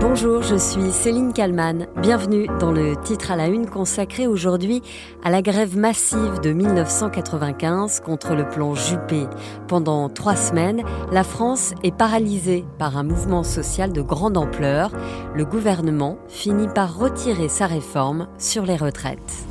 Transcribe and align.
Bonjour, 0.00 0.42
je 0.42 0.56
suis 0.56 0.92
Céline 0.92 1.34
Kalman. 1.34 1.86
Bienvenue 2.00 2.46
dans 2.58 2.72
le 2.72 2.96
titre 2.96 3.32
à 3.32 3.36
la 3.36 3.48
une 3.48 3.68
consacré 3.68 4.26
aujourd'hui 4.26 4.80
à 5.22 5.30
la 5.30 5.42
grève 5.42 5.76
massive 5.76 6.40
de 6.42 6.52
1995 6.52 8.00
contre 8.00 8.34
le 8.34 8.48
plan 8.48 8.74
Juppé. 8.74 9.26
Pendant 9.68 10.08
trois 10.08 10.36
semaines, 10.36 10.82
la 11.12 11.22
France 11.22 11.74
est 11.82 11.94
paralysée 11.94 12.64
par 12.78 12.96
un 12.96 13.02
mouvement 13.02 13.42
social 13.42 13.92
de 13.92 14.00
grande 14.00 14.38
ampleur. 14.38 14.90
Le 15.34 15.44
gouvernement 15.44 16.16
finit 16.28 16.68
par 16.68 16.96
retirer 16.96 17.50
sa 17.50 17.66
réforme 17.66 18.26
sur 18.38 18.64
les 18.64 18.76
retraites. 18.76 19.49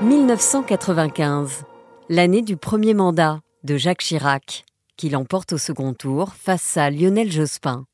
1995, 0.00 1.64
l'année 2.08 2.42
du 2.42 2.56
premier 2.56 2.94
mandat 2.94 3.40
de 3.64 3.76
Jacques 3.76 4.02
Chirac, 4.02 4.64
qui 4.96 5.08
l'emporte 5.08 5.54
au 5.54 5.58
second 5.58 5.92
tour 5.92 6.34
face 6.34 6.76
à 6.76 6.88
Lionel 6.88 7.32
Jospin. 7.32 7.84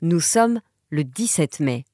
Nous 0.00 0.20
sommes 0.20 0.60
le 0.88 1.04
17 1.04 1.60
mai. 1.60 1.84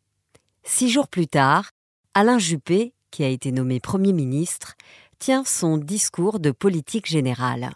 Six 0.63 0.91
jours 0.91 1.09
plus 1.09 1.27
tard, 1.27 1.71
Alain 2.15 2.39
Juppé, 2.39 2.93
qui 3.11 3.25
a 3.25 3.29
été 3.29 3.51
nommé 3.51 3.81
Premier 3.81 4.13
ministre, 4.13 4.77
tient 5.19 5.43
son 5.45 5.77
discours 5.77 6.39
de 6.39 6.53
politique 6.53 7.07
générale. 7.07 7.71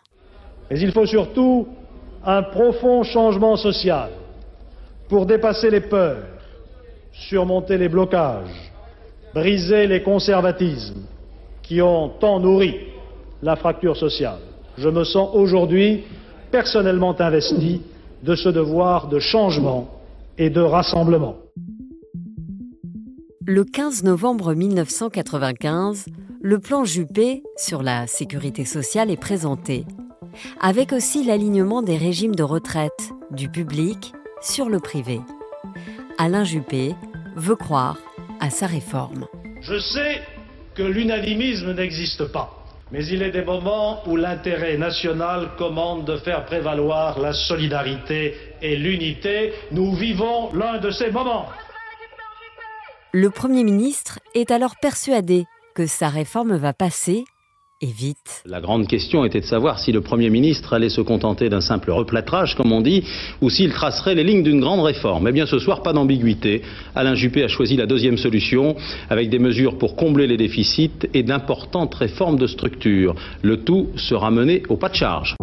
Mais 0.71 0.79
il 0.79 0.93
faut 0.93 1.07
surtout 1.07 1.67
un 2.25 2.45
profond 2.45 3.03
changement 3.03 3.57
social 3.57 4.11
pour 5.09 5.27
dépasser 5.27 5.69
les 5.69 5.81
peurs, 5.81 6.23
surmonter 7.13 7.77
les 7.77 7.89
blocages, 7.89 8.71
briser 9.35 9.89
les 9.89 10.05
conservatismes 10.05 11.09
qui 11.73 11.81
ont 11.81 12.11
tant 12.21 12.39
nourri 12.39 12.75
la 13.43 13.57
fracture 13.57 13.97
sociale. 13.97 14.41
Je 14.77 14.91
me 14.91 15.05
sens 15.05 15.31
aujourd'hui 15.33 16.05
personnellement 16.51 17.19
investi 17.19 17.81
de 18.23 18.35
ce 18.35 18.51
devoir 18.51 19.09
de 19.09 19.19
changement 19.19 19.89
et 20.37 20.51
de 20.51 20.61
rassemblement. 20.61 21.37
Le 23.47 23.65
15 23.65 24.05
novembre 24.05 24.53
1995, 24.53 26.09
le 26.43 26.59
plan 26.59 26.85
Juppé 26.85 27.43
sur 27.57 27.83
la 27.83 28.07
sécurité 28.07 28.67
sociale 28.67 29.11
est 29.11 29.17
présenté, 29.17 29.87
avec 30.61 30.93
aussi 30.93 31.25
l'alignement 31.25 31.81
des 31.81 31.97
régimes 31.97 32.35
de 32.35 32.43
retraite 32.43 33.13
du 33.31 33.49
public 33.49 34.13
sur 34.43 34.69
le 34.69 34.79
privé. 34.79 35.23
Alain 36.19 36.45
Juppé 36.45 36.95
veut 37.35 37.57
croire 37.57 37.97
à 38.41 38.51
sa 38.51 38.67
réforme. 38.67 39.25
Je 39.63 39.79
sais 39.79 40.21
que 40.75 40.83
l'unanimisme 40.83 41.75
n'existe 41.75 42.25
pas. 42.25 42.51
Mais 42.91 43.07
il 43.07 43.23
est 43.23 43.31
des 43.31 43.45
moments 43.45 44.07
où 44.07 44.17
l'intérêt 44.17 44.77
national 44.77 45.51
commande 45.57 46.05
de 46.05 46.17
faire 46.19 46.45
prévaloir 46.45 47.19
la 47.19 47.33
solidarité 47.33 48.37
et 48.61 48.77
l'unité. 48.77 49.55
Nous 49.71 49.95
vivons 49.95 50.53
l'un 50.53 50.79
de 50.79 50.91
ces 50.91 51.11
moments. 51.11 51.47
Le 53.13 53.31
Premier 53.31 53.65
ministre 53.65 54.19
est 54.35 54.51
alors 54.51 54.77
persuadé 54.81 55.47
que 55.75 55.87
sa 55.87 56.09
réforme 56.09 56.57
va 56.57 56.75
passer 56.75 57.25
vite. 57.87 58.43
La 58.47 58.61
grande 58.61 58.87
question 58.87 59.25
était 59.25 59.41
de 59.41 59.47
savoir 59.47 59.79
si 59.79 59.93
le 59.93 60.01
Premier 60.01 60.31
ministre 60.31 60.73
allait 60.73 60.89
se 60.89 61.01
contenter 61.01 61.49
d'un 61.49 61.61
simple 61.61 61.91
replâtrage, 61.91 62.55
comme 62.55 62.73
on 62.73 62.81
dit, 62.81 63.05
ou 63.41 63.51
s'il 63.51 63.73
tracerait 63.73 64.15
les 64.15 64.25
lignes 64.25 64.43
d'une 64.43 64.61
grande 64.61 64.81
réforme. 64.81 65.29
Eh 65.29 65.33
bien, 65.33 65.47
ce 65.47 65.59
soir, 65.59 65.83
pas 65.83 65.93
d'ambiguïté. 65.93 66.63
Alain 66.95 67.15
Juppé 67.15 67.43
a 67.43 67.49
choisi 67.49 67.77
la 67.77 67.87
deuxième 67.87 68.17
solution, 68.17 68.77
avec 69.11 69.31
des 69.31 69.39
mesures 69.39 69.79
pour 69.79 69.97
combler 69.97 70.27
les 70.27 70.37
déficits 70.37 70.91
et 71.15 71.23
d'importantes 71.23 71.95
réformes 71.95 72.39
de 72.39 72.47
structure. 72.47 73.15
Le 73.43 73.65
tout 73.65 73.89
sera 73.97 74.31
mené 74.31 74.63
au 74.69 74.77
pas 74.77 74.89
de 74.89 74.95
charge. 74.95 75.37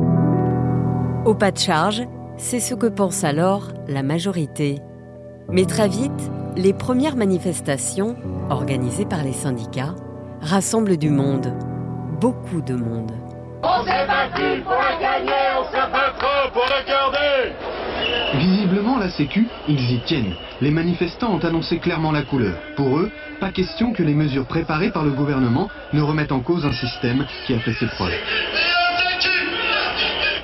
Au 1.25 1.35
pas 1.35 1.51
de 1.51 1.57
charge, 1.57 2.03
c'est 2.37 2.59
ce 2.59 2.73
que 2.73 2.87
pense 2.87 3.23
alors 3.23 3.73
la 3.87 4.03
majorité. 4.03 4.77
Mais 5.51 5.65
très 5.65 5.89
vite, 5.89 6.31
les 6.55 6.73
premières 6.73 7.15
manifestations, 7.15 8.15
organisées 8.49 9.05
par 9.05 9.23
les 9.23 9.33
syndicats, 9.33 9.95
rassemblent 10.41 10.97
du 10.97 11.09
monde 11.09 11.51
beaucoup 12.19 12.61
de 12.61 12.73
monde. 12.73 13.11
On 13.63 13.83
s'est 13.83 14.05
battu 14.07 14.61
pour 14.63 14.73
la 14.73 14.95
gagner, 14.99 15.31
on 15.59 15.65
se 15.65 15.91
battra 15.91 16.49
pour 16.53 16.65
la 16.69 16.83
garder 16.83 17.53
Visiblement, 18.35 18.97
la 18.97 19.09
Sécu, 19.09 19.47
ils 19.67 19.91
y 19.91 19.99
tiennent. 20.01 20.35
Les 20.61 20.71
manifestants 20.71 21.33
ont 21.33 21.45
annoncé 21.45 21.79
clairement 21.79 22.11
la 22.11 22.21
couleur. 22.21 22.55
Pour 22.75 22.97
eux, 22.97 23.11
pas 23.39 23.51
question 23.51 23.93
que 23.93 24.03
les 24.03 24.13
mesures 24.13 24.45
préparées 24.45 24.91
par 24.91 25.03
le 25.03 25.11
gouvernement 25.11 25.69
ne 25.93 26.01
remettent 26.01 26.31
en 26.31 26.39
cause 26.39 26.65
un 26.65 26.71
système 26.71 27.25
qui 27.45 27.53
a 27.53 27.59
fait 27.59 27.73
ses 27.73 27.87
preuves. 27.87 28.13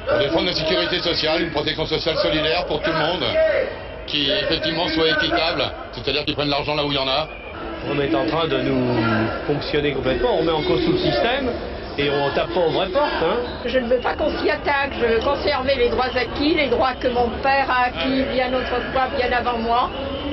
Pour 0.08 0.18
défendre 0.20 0.46
la 0.46 0.54
sécurité 0.54 1.00
sociale, 1.00 1.44
une 1.44 1.52
protection 1.52 1.86
sociale 1.86 2.18
solidaire 2.18 2.66
pour 2.66 2.82
tout 2.82 2.92
le 2.92 2.98
monde, 2.98 3.26
qui 4.08 4.30
effectivement 4.30 4.88
soit 4.90 5.10
équitable, 5.10 5.64
c'est-à-dire 5.94 6.26
qu'ils 6.26 6.36
prennent 6.36 6.50
l'argent 6.50 6.76
là 6.76 6.86
où 6.86 6.92
il 6.92 6.96
y 6.96 7.00
en 7.00 7.08
a, 7.08 7.28
on 7.88 8.00
est 8.00 8.16
en 8.16 8.26
train 8.26 8.48
de 8.48 8.62
nous 8.62 8.96
fonctionner 9.48 9.94
complètement, 9.94 10.40
on 10.40 10.44
met 10.44 10.52
en 10.52 10.64
cause 10.64 10.84
tout 10.86 10.92
le 10.92 10.98
système 10.98 11.50
et 11.98 12.10
on 12.10 12.34
tape 12.34 12.54
pas 12.54 12.68
aux 12.68 12.72
vraies 12.72 12.92
portes. 12.92 13.24
Hein. 13.24 13.38
Je 13.66 13.80
ne 13.80 13.88
veux 13.88 14.00
pas 14.00 14.16
qu'on 14.16 14.30
s'y 14.40 14.50
attaque, 14.50 14.94
je 15.00 15.06
veux 15.06 15.20
conserver 15.20 15.76
les 15.76 15.90
droits 15.90 16.10
acquis, 16.16 16.56
les 16.56 16.70
droits 16.70 16.96
que 16.96 17.08
mon 17.08 17.30
père 17.42 17.70
a 17.70 17.86
acquis 17.86 18.24
bien 18.34 18.54
autrefois, 18.54 19.08
bien 19.16 19.32
avant 19.32 19.58
moi, 19.60 19.90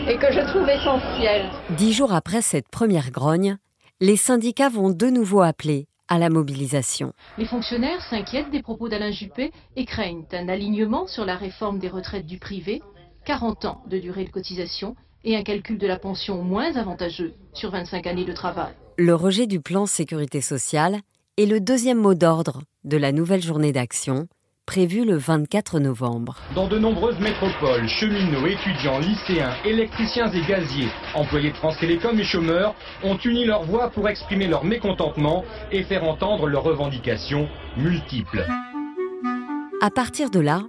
et 0.08 0.16
que 0.16 0.32
je 0.32 0.40
trouve 0.40 0.68
essentiels. 0.68 1.48
Dix 1.70 1.92
jours 1.92 2.12
après 2.12 2.42
cette 2.42 2.68
première 2.68 3.10
grogne, 3.10 3.56
les 4.00 4.16
syndicats 4.16 4.68
vont 4.68 4.90
de 4.90 5.06
nouveau 5.06 5.42
appeler 5.42 5.86
à 6.08 6.18
la 6.18 6.30
mobilisation. 6.30 7.12
Les 7.38 7.46
fonctionnaires 7.46 8.02
s'inquiètent 8.10 8.50
des 8.50 8.62
propos 8.62 8.88
d'Alain 8.88 9.12
Juppé 9.12 9.52
et 9.76 9.84
craignent 9.84 10.26
un 10.32 10.48
alignement 10.48 11.06
sur 11.06 11.24
la 11.24 11.36
réforme 11.36 11.78
des 11.78 11.88
retraites 11.88 12.26
du 12.26 12.38
privé, 12.38 12.82
40 13.24 13.64
ans 13.66 13.82
de 13.88 13.98
durée 13.98 14.24
de 14.24 14.30
cotisation 14.30 14.96
et 15.24 15.36
un 15.36 15.42
calcul 15.42 15.78
de 15.78 15.86
la 15.86 15.98
pension 15.98 16.42
moins 16.42 16.76
avantageux 16.76 17.34
sur 17.52 17.70
25 17.70 18.06
années 18.06 18.24
de 18.24 18.32
travail. 18.32 18.72
Le 18.98 19.14
rejet 19.14 19.46
du 19.46 19.60
plan 19.60 19.86
sécurité 19.86 20.40
sociale 20.40 21.00
est 21.38 21.46
le 21.46 21.60
deuxième 21.60 21.98
mot 21.98 22.14
d'ordre 22.14 22.62
de 22.84 22.96
la 22.96 23.12
nouvelle 23.12 23.42
journée 23.42 23.72
d'action 23.72 24.28
prévue 24.66 25.04
le 25.04 25.16
24 25.16 25.80
novembre. 25.80 26.36
Dans 26.54 26.68
de 26.68 26.78
nombreuses 26.78 27.18
métropoles, 27.18 27.88
cheminots, 27.88 28.46
étudiants, 28.46 29.00
lycéens, 29.00 29.54
électriciens 29.64 30.30
et 30.30 30.40
gaziers, 30.46 30.88
employés 31.14 31.50
de 31.50 31.56
France 31.56 31.78
Télécom 31.78 32.18
et 32.18 32.24
chômeurs 32.24 32.74
ont 33.02 33.16
uni 33.18 33.44
leur 33.44 33.64
voix 33.64 33.90
pour 33.90 34.08
exprimer 34.08 34.46
leur 34.46 34.64
mécontentement 34.64 35.44
et 35.72 35.82
faire 35.82 36.04
entendre 36.04 36.46
leurs 36.46 36.62
revendications 36.62 37.48
multiples. 37.76 38.46
À 39.80 39.90
partir 39.90 40.30
de 40.30 40.40
là, 40.40 40.62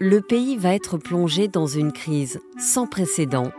le 0.00 0.20
pays 0.20 0.56
va 0.56 0.74
être 0.74 0.96
plongé 0.96 1.46
dans 1.46 1.66
une 1.66 1.92
crise 1.92 2.40
sans 2.58 2.86
précédent 2.86 3.52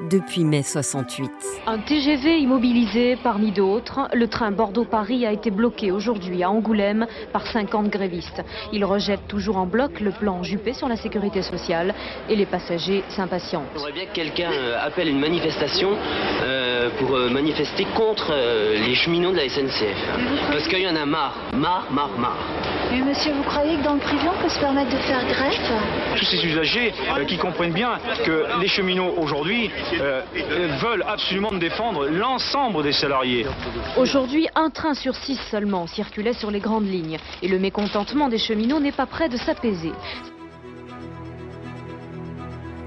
depuis 0.00 0.44
mai 0.44 0.62
68. 0.62 1.30
Un 1.66 1.78
TGV 1.78 2.38
immobilisé 2.38 3.16
parmi 3.22 3.52
d'autres, 3.52 4.08
le 4.12 4.28
train 4.28 4.50
Bordeaux-Paris 4.50 5.26
a 5.26 5.32
été 5.32 5.50
bloqué 5.50 5.90
aujourd'hui 5.90 6.42
à 6.42 6.50
Angoulême 6.50 7.06
par 7.32 7.46
50 7.46 7.88
grévistes. 7.88 8.42
Ils 8.72 8.84
rejettent 8.84 9.28
toujours 9.28 9.56
en 9.56 9.66
bloc 9.66 10.00
le 10.00 10.10
plan 10.10 10.42
Juppé 10.42 10.72
sur 10.72 10.88
la 10.88 10.96
sécurité 10.96 11.42
sociale 11.42 11.94
et 12.28 12.36
les 12.36 12.46
passagers 12.46 13.04
s'impatientent. 13.10 13.64
J'aimerais 13.74 13.92
bien 13.92 14.06
que 14.06 14.14
quelqu'un 14.14 14.50
euh, 14.52 14.76
appelle 14.80 15.08
une 15.08 15.20
manifestation 15.20 15.90
euh, 16.42 16.63
pour 16.98 17.14
euh, 17.14 17.30
manifester 17.30 17.86
contre 17.94 18.32
les 18.86 18.94
cheminots 18.94 19.32
de 19.32 19.36
la 19.36 19.48
SNCF. 19.48 19.96
Parce 20.50 20.68
qu'il 20.68 20.80
y 20.80 20.88
en 20.88 20.96
a 20.96 21.04
marre, 21.04 21.36
marre, 21.54 21.86
marre, 21.90 22.18
marre. 22.18 22.38
Mais 22.90 23.00
monsieur, 23.00 23.32
vous 23.32 23.42
croyez 23.42 23.76
que 23.76 23.82
dans 23.82 23.94
le 23.94 24.00
privé 24.00 24.22
on 24.28 24.42
peut 24.42 24.48
se 24.48 24.58
permettre 24.58 24.90
de 24.90 24.96
faire 24.98 25.24
greffe? 25.26 25.72
Tous 26.16 26.24
ces 26.24 26.44
usagers 26.44 26.92
qui 27.26 27.38
comprennent 27.38 27.72
bien 27.72 27.98
que 28.24 28.60
les 28.60 28.68
cheminots 28.68 29.14
aujourd'hui 29.16 29.70
euh, 30.00 30.22
veulent 30.80 31.04
absolument 31.06 31.52
défendre 31.52 32.06
l'ensemble 32.06 32.82
des 32.82 32.92
salariés. 32.92 33.46
Aujourd'hui, 33.96 34.48
un 34.54 34.70
train 34.70 34.94
sur 34.94 35.14
six 35.14 35.38
seulement 35.50 35.86
circulait 35.86 36.34
sur 36.34 36.50
les 36.50 36.60
grandes 36.60 36.88
lignes 36.88 37.18
et 37.42 37.48
le 37.48 37.58
mécontentement 37.58 38.28
des 38.28 38.38
cheminots 38.38 38.80
n'est 38.80 38.92
pas 38.92 39.06
prêt 39.06 39.28
de 39.28 39.36
s'apaiser. 39.36 39.92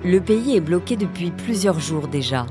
Le 0.03 0.19
pays 0.19 0.55
est 0.55 0.61
bloqué 0.61 0.95
depuis 0.95 1.31
plusieurs 1.31 1.79
jours 1.79 2.07
déjà, 2.07 2.45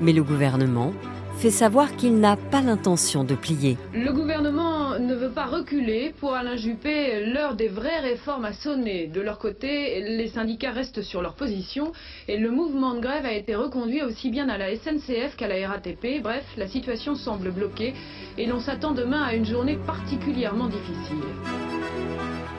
mais 0.00 0.12
le 0.12 0.22
gouvernement 0.22 0.92
fait 1.38 1.50
savoir 1.50 1.94
qu'il 1.94 2.18
n'a 2.18 2.36
pas 2.36 2.60
l'intention 2.60 3.22
de 3.22 3.36
plier. 3.36 3.76
Le 3.94 4.12
gouvernement 4.12 4.98
ne 4.98 5.14
veut 5.14 5.30
pas 5.30 5.46
reculer. 5.46 6.12
Pour 6.18 6.34
Alain 6.34 6.56
Juppé, 6.56 7.24
l'heure 7.32 7.54
des 7.54 7.68
vraies 7.68 8.00
réformes 8.00 8.44
a 8.44 8.52
sonné. 8.52 9.06
De 9.06 9.20
leur 9.20 9.38
côté, 9.38 10.00
les 10.00 10.28
syndicats 10.28 10.72
restent 10.72 11.02
sur 11.02 11.22
leur 11.22 11.34
position 11.34 11.92
et 12.26 12.38
le 12.38 12.50
mouvement 12.50 12.94
de 12.94 13.00
grève 13.00 13.24
a 13.24 13.32
été 13.32 13.54
reconduit 13.54 14.02
aussi 14.02 14.30
bien 14.30 14.48
à 14.48 14.58
la 14.58 14.74
SNCF 14.74 15.36
qu'à 15.36 15.46
la 15.46 15.68
RATP. 15.68 16.20
Bref, 16.22 16.44
la 16.56 16.66
situation 16.66 17.14
semble 17.14 17.52
bloquée 17.52 17.94
et 18.36 18.46
l'on 18.46 18.58
s'attend 18.58 18.90
demain 18.90 19.22
à 19.22 19.34
une 19.34 19.46
journée 19.46 19.78
particulièrement 19.86 20.66
difficile. 20.66 21.24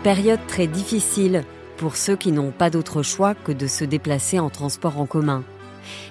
Période 0.03 0.39
très 0.47 0.67
difficile 0.67 1.43
pour 1.75 1.97
ceux 1.97 2.15
qui 2.15 2.31
n'ont 2.31 2.51
pas 2.51 2.69
d'autre 2.69 3.03
choix 3.03 3.35
que 3.35 3.51
de 3.51 3.67
se 3.67 3.83
déplacer 3.83 4.39
en 4.39 4.49
transport 4.49 4.99
en 4.99 5.05
commun. 5.05 5.43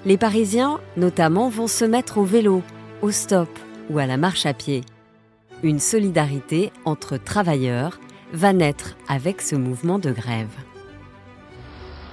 Les 0.06 0.16
Parisiens, 0.16 0.78
notamment, 0.96 1.48
vont 1.48 1.66
se 1.66 1.84
mettre 1.84 2.18
au 2.18 2.24
vélo, 2.24 2.62
au 3.02 3.10
stop 3.10 3.48
ou 3.90 3.98
à 3.98 4.06
la 4.06 4.16
marche 4.16 4.46
à 4.46 4.54
pied. 4.54 4.82
Une 5.64 5.80
solidarité 5.80 6.70
entre 6.84 7.16
travailleurs 7.16 7.98
va 8.32 8.52
naître 8.52 8.96
avec 9.08 9.40
ce 9.40 9.56
mouvement 9.56 9.98
de 9.98 10.12
grève. 10.12 10.54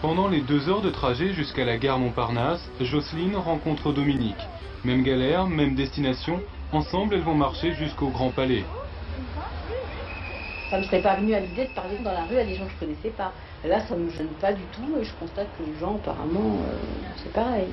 Pendant 0.02 0.28
les 0.28 0.42
deux 0.42 0.68
heures 0.68 0.82
de 0.82 0.90
trajet 0.90 1.34
jusqu'à 1.34 1.64
la 1.64 1.78
gare 1.78 2.00
Montparnasse, 2.00 2.68
Jocelyne 2.82 3.36
rencontre 3.36 3.92
Dominique. 3.92 4.36
Même 4.84 5.04
galère, 5.04 5.48
même 5.48 5.76
destination, 5.76 6.42
ensemble 6.72 7.16
elles 7.16 7.22
vont 7.22 7.36
marcher 7.36 7.74
jusqu'au 7.74 8.10
Grand 8.10 8.30
Palais. 8.30 8.64
Ça 10.70 10.78
ne 10.78 10.82
me 10.82 10.88
serait 10.88 11.02
pas 11.02 11.16
venu 11.16 11.36
à 11.36 11.40
l'idée 11.40 11.66
de 11.66 11.74
parler 11.76 11.98
dans 12.04 12.12
la 12.12 12.24
rue 12.24 12.38
à 12.38 12.46
des 12.46 12.56
gens 12.56 12.66
que 12.66 12.72
je 12.80 12.86
ne 12.86 12.92
connaissais 12.92 13.16
pas. 13.16 13.32
Là, 13.68 13.86
ça 13.88 13.96
ne 13.96 14.06
me 14.06 14.12
gêne 14.12 14.28
pas 14.40 14.54
du 14.54 14.64
tout 14.74 14.98
et 15.00 15.04
je 15.04 15.14
constate 15.14 15.48
que 15.58 15.64
les 15.64 15.78
gens, 15.80 15.96
apparemment, 15.96 16.60
euh, 16.70 16.78
c'est 17.18 17.34
pareil. 17.34 17.68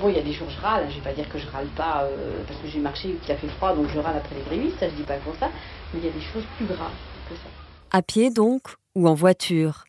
Bon, 0.00 0.08
il 0.08 0.16
y 0.16 0.18
a 0.18 0.22
des 0.22 0.32
jours 0.32 0.48
je 0.50 0.60
râle, 0.60 0.86
je 0.90 0.96
vais 0.96 1.00
pas 1.02 1.12
dire 1.12 1.28
que 1.28 1.38
je 1.38 1.46
râle 1.48 1.68
pas 1.76 2.02
euh, 2.02 2.42
parce 2.46 2.58
que 2.60 2.66
j'ai 2.66 2.80
marché 2.80 3.10
et 3.10 3.14
qu'il 3.14 3.32
a 3.32 3.36
fait 3.36 3.48
froid, 3.48 3.74
donc 3.74 3.88
je 3.94 3.98
râle 3.98 4.16
après 4.16 4.34
les 4.34 4.42
grévistes, 4.42 4.78
ça 4.80 4.88
je 4.88 4.94
dis 4.94 5.02
pas 5.02 5.16
pour 5.18 5.36
ça, 5.36 5.50
mais 5.92 6.00
il 6.00 6.06
y 6.06 6.08
a 6.08 6.12
des 6.12 6.20
choses 6.20 6.44
plus 6.56 6.66
graves 6.66 6.90
que 7.28 7.34
ça. 7.36 7.48
À 7.92 8.02
pied 8.02 8.30
donc, 8.30 8.62
ou 8.96 9.08
en 9.08 9.14
voiture 9.14 9.84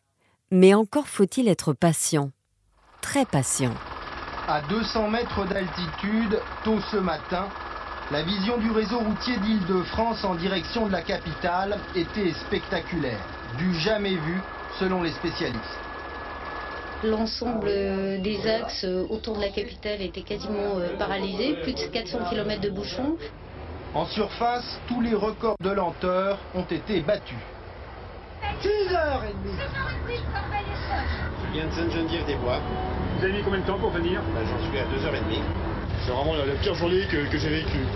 mais 0.50 0.74
encore 0.74 1.08
faut-il 1.08 1.48
être 1.48 1.72
patient, 1.72 2.30
très 3.00 3.24
patient. 3.24 3.74
À 4.46 4.60
200 4.62 5.10
mètres 5.10 5.44
d'altitude, 5.46 6.40
tôt 6.62 6.78
ce 6.92 6.98
matin, 6.98 7.48
la 8.12 8.22
vision 8.22 8.56
du 8.58 8.70
réseau 8.70 9.00
routier 9.00 9.36
d'Île-de-France 9.38 10.22
en 10.24 10.36
direction 10.36 10.86
de 10.86 10.92
la 10.92 11.02
capitale 11.02 11.78
était 11.96 12.32
spectaculaire, 12.32 13.18
du 13.58 13.74
jamais 13.74 14.14
vu 14.14 14.40
selon 14.78 15.02
les 15.02 15.12
spécialistes. 15.12 15.78
L'ensemble 17.04 17.68
des 18.22 18.38
axes 18.48 18.86
autour 19.10 19.36
de 19.36 19.42
la 19.42 19.50
capitale 19.50 20.00
était 20.00 20.22
quasiment 20.22 20.78
euh, 20.78 20.96
paralysé, 20.98 21.54
plus 21.62 21.74
de 21.74 21.86
400 21.92 22.18
km 22.30 22.60
de 22.62 22.70
bouchons. 22.70 23.16
En 23.94 24.06
surface, 24.06 24.80
tous 24.88 25.00
les 25.00 25.14
records 25.14 25.56
de 25.60 25.70
lenteur 25.70 26.38
ont 26.54 26.64
été 26.64 27.00
battus. 27.00 27.36
6h30 28.62 29.32
Je 31.44 31.52
viens 31.52 31.66
de 31.66 31.72
Sainte-Geneviève 31.72 32.26
des 32.26 32.36
Bois. 32.36 32.60
Vous 33.18 33.24
avez 33.24 33.32
mis 33.34 33.42
combien 33.42 33.60
de 33.60 33.66
temps 33.66 33.78
pour 33.78 33.90
venir 33.90 34.20
ben, 34.34 34.40
J'en 34.46 34.68
suis 34.68 34.78
à 34.78 34.84
2h30. 34.84 35.40
C'est 36.04 36.12
vraiment 36.12 36.34
la, 36.34 36.54
pire 36.54 36.74
journée 36.74 37.06
que, 37.10 37.30
que 37.30 37.38
j'ai 37.38 37.50
vécue. 37.50 37.86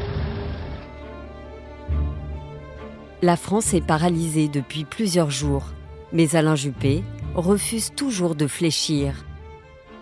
La 3.23 3.37
France 3.37 3.75
est 3.75 3.87
paralysée 3.87 4.49
depuis 4.49 4.85
plusieurs 4.85 5.31
jours, 5.31 5.65
mais 6.13 6.35
Alain 6.37 6.55
Juppé 6.55 7.03
refuse 7.35 7.95
toujours 7.95 8.35
de 8.35 8.47
fléchir. 8.47 9.25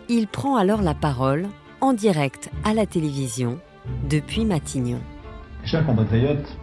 Il 0.09 0.27
prend 0.27 0.57
alors 0.57 0.83
la 0.83 0.95
parole 0.95 1.47
en 1.81 1.93
direct 1.93 2.51
à 2.65 2.75
la 2.75 2.87
télévision 2.87 3.59
depuis 4.09 4.45
Matignon. 4.45 5.01
Chers 5.65 5.87
compatriotes, 5.87 6.57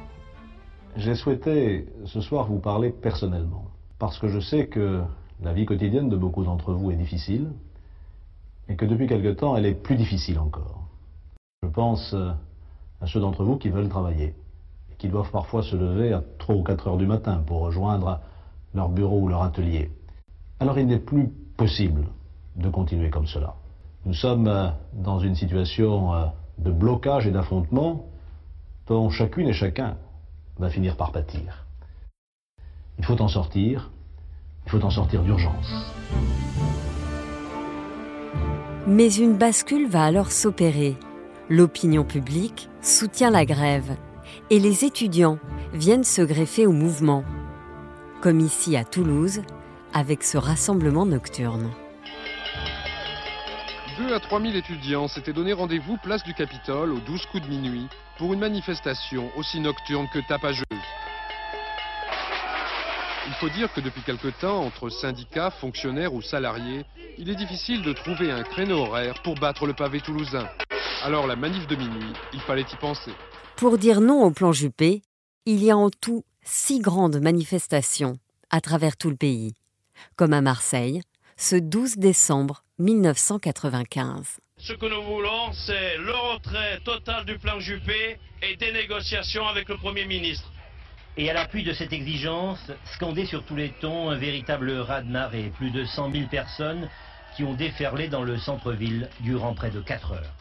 j'ai 0.97 1.15
souhaité 1.15 1.87
ce 2.05 2.21
soir 2.21 2.47
vous 2.47 2.59
parler 2.59 2.89
personnellement 2.89 3.65
parce 3.99 4.19
que 4.19 4.27
je 4.27 4.39
sais 4.39 4.67
que 4.67 5.01
la 5.41 5.53
vie 5.53 5.65
quotidienne 5.65 6.09
de 6.09 6.17
beaucoup 6.17 6.43
d'entre 6.43 6.73
vous 6.73 6.91
est 6.91 6.95
difficile, 6.95 7.51
et 8.67 8.75
que 8.75 8.85
depuis 8.85 9.07
quelque 9.07 9.33
temps, 9.33 9.55
elle 9.55 9.65
est 9.65 9.75
plus 9.75 9.95
difficile 9.95 10.39
encore. 10.39 10.87
Je 11.63 11.69
pense 11.69 12.13
euh, 12.13 12.31
à 13.01 13.07
ceux 13.07 13.19
d'entre 13.19 13.43
vous 13.43 13.57
qui 13.57 13.69
veulent 13.69 13.89
travailler, 13.89 14.33
et 14.91 14.95
qui 14.97 15.07
doivent 15.07 15.31
parfois 15.31 15.63
se 15.63 15.75
lever 15.75 16.13
à 16.13 16.23
3 16.39 16.55
ou 16.55 16.63
4 16.63 16.87
heures 16.87 16.97
du 16.97 17.07
matin 17.07 17.43
pour 17.45 17.61
rejoindre 17.61 18.21
leur 18.75 18.89
bureau 18.89 19.21
ou 19.21 19.27
leur 19.27 19.41
atelier. 19.41 19.89
Alors 20.59 20.77
il 20.77 20.87
n'est 20.87 20.99
plus 20.99 21.29
possible 21.57 22.03
de 22.55 22.69
continuer 22.69 23.09
comme 23.09 23.27
cela. 23.27 23.55
Nous 24.05 24.13
sommes 24.13 24.47
euh, 24.47 24.67
dans 24.93 25.19
une 25.19 25.35
situation 25.35 26.13
euh, 26.13 26.25
de 26.59 26.71
blocage 26.71 27.25
et 27.25 27.31
d'affrontement 27.31 28.05
dont 28.87 29.09
chacune 29.09 29.47
et 29.47 29.53
chacun 29.53 29.97
va 30.59 30.69
finir 30.69 30.95
par 30.95 31.11
pâtir. 31.11 31.65
Il 32.99 33.05
faut 33.05 33.19
en 33.21 33.27
sortir. 33.27 33.91
Il 34.65 34.71
faut 34.71 34.83
en 34.83 34.89
sortir 34.89 35.21
d'urgence. 35.21 35.71
Mais 38.87 39.13
une 39.13 39.37
bascule 39.37 39.87
va 39.87 40.03
alors 40.03 40.31
s'opérer. 40.31 40.95
L'opinion 41.49 42.03
publique 42.03 42.69
soutient 42.81 43.29
la 43.29 43.45
grève 43.45 43.95
et 44.49 44.59
les 44.59 44.85
étudiants 44.85 45.37
viennent 45.73 46.03
se 46.03 46.21
greffer 46.21 46.65
au 46.65 46.71
mouvement, 46.71 47.23
comme 48.21 48.39
ici 48.39 48.75
à 48.75 48.83
Toulouse 48.83 49.41
avec 49.93 50.23
ce 50.23 50.37
rassemblement 50.37 51.05
nocturne. 51.05 51.71
2 53.97 54.13
à 54.13 54.19
3 54.19 54.41
000 54.41 54.53
étudiants 54.55 55.07
s'étaient 55.07 55.31
donné 55.31 55.53
rendez-vous 55.53 55.97
place 56.03 56.23
du 56.23 56.33
Capitole 56.33 56.91
aux 56.91 56.99
12 56.99 57.25
coups 57.27 57.43
de 57.43 57.49
minuit 57.49 57.87
pour 58.17 58.33
une 58.33 58.39
manifestation 58.39 59.29
aussi 59.37 59.59
nocturne 59.59 60.07
que 60.11 60.19
tapageuse. 60.27 60.65
Il 63.27 63.33
faut 63.39 63.49
dire 63.49 63.71
que 63.73 63.81
depuis 63.81 64.01
quelque 64.01 64.27
temps, 64.27 64.63
entre 64.65 64.89
syndicats, 64.89 65.49
fonctionnaires 65.49 66.13
ou 66.13 66.21
salariés, 66.21 66.85
il 67.17 67.29
est 67.29 67.35
difficile 67.35 67.81
de 67.81 67.93
trouver 67.93 68.31
un 68.31 68.43
créneau 68.43 68.79
horaire 68.79 69.21
pour 69.23 69.35
battre 69.35 69.65
le 69.65 69.73
pavé 69.73 70.01
toulousain. 70.01 70.47
Alors 71.03 71.25
la 71.25 71.35
manif 71.35 71.65
de 71.67 71.75
minuit, 71.75 72.13
il 72.33 72.41
fallait 72.41 72.61
y 72.61 72.75
penser. 72.75 73.11
Pour 73.55 73.77
dire 73.77 74.01
non 74.01 74.23
au 74.23 74.31
plan 74.31 74.51
Juppé, 74.51 75.01
il 75.45 75.63
y 75.63 75.71
a 75.71 75.77
en 75.77 75.89
tout 75.89 76.23
six 76.45 76.79
grandes 76.79 77.19
manifestations 77.19 78.17
à 78.51 78.61
travers 78.61 78.95
tout 78.95 79.09
le 79.09 79.15
pays, 79.15 79.53
comme 80.15 80.33
à 80.33 80.41
Marseille, 80.41 81.01
ce 81.35 81.55
12 81.55 81.97
décembre 81.97 82.63
1995. 82.79 84.37
Ce 84.57 84.73
que 84.73 84.85
nous 84.85 85.01
voulons, 85.03 85.51
c'est 85.65 85.97
le 85.97 86.13
retrait 86.13 86.79
total 86.85 87.25
du 87.25 87.37
plan 87.37 87.59
Juppé 87.59 88.17
et 88.41 88.55
des 88.55 88.71
négociations 88.71 89.45
avec 89.47 89.67
le 89.67 89.75
Premier 89.77 90.05
ministre. 90.05 90.49
Et 91.17 91.29
à 91.29 91.33
l'appui 91.33 91.63
de 91.63 91.73
cette 91.73 91.91
exigence, 91.91 92.59
scandé 92.93 93.25
sur 93.25 93.43
tous 93.43 93.55
les 93.55 93.71
tons, 93.81 94.09
un 94.09 94.17
véritable 94.17 94.71
raz-de-marée 94.71 95.45
et 95.45 95.49
plus 95.49 95.71
de 95.71 95.83
100 95.83 96.11
000 96.11 96.27
personnes 96.29 96.89
qui 97.35 97.43
ont 97.43 97.53
déferlé 97.53 98.07
dans 98.07 98.23
le 98.23 98.37
centre-ville 98.37 99.09
durant 99.21 99.53
près 99.55 99.71
de 99.71 99.81
4 99.81 100.11
heures. 100.13 100.33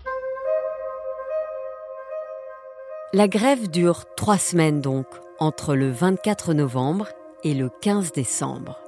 La 3.13 3.29
grève 3.29 3.71
dure 3.71 4.05
trois 4.17 4.39
semaines 4.39 4.81
donc, 4.81 5.07
entre 5.39 5.75
le 5.75 5.91
24 5.91 6.55
novembre 6.55 7.09
et 7.43 7.55
le 7.55 7.69
15 7.69 8.13
décembre. 8.13 8.79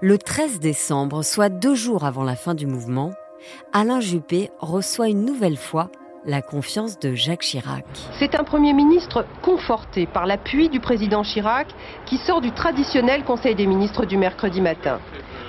Le 0.00 0.18
13 0.18 0.60
décembre, 0.60 1.22
soit 1.22 1.48
deux 1.48 1.74
jours 1.74 2.04
avant 2.04 2.24
la 2.24 2.36
fin 2.36 2.54
du 2.54 2.66
mouvement, 2.66 3.12
Alain 3.72 4.00
Juppé 4.00 4.50
reçoit 4.58 5.08
une 5.08 5.24
nouvelle 5.24 5.56
fois 5.56 5.90
la 6.26 6.42
confiance 6.42 6.98
de 6.98 7.14
Jacques 7.14 7.42
Chirac. 7.42 7.84
C'est 8.18 8.34
un 8.34 8.44
Premier 8.44 8.74
ministre 8.74 9.24
conforté 9.42 10.06
par 10.06 10.26
l'appui 10.26 10.68
du 10.68 10.80
président 10.80 11.22
Chirac 11.22 11.68
qui 12.04 12.18
sort 12.18 12.40
du 12.40 12.52
traditionnel 12.52 13.24
Conseil 13.24 13.54
des 13.54 13.66
ministres 13.66 14.04
du 14.04 14.18
mercredi 14.18 14.60
matin. 14.60 15.00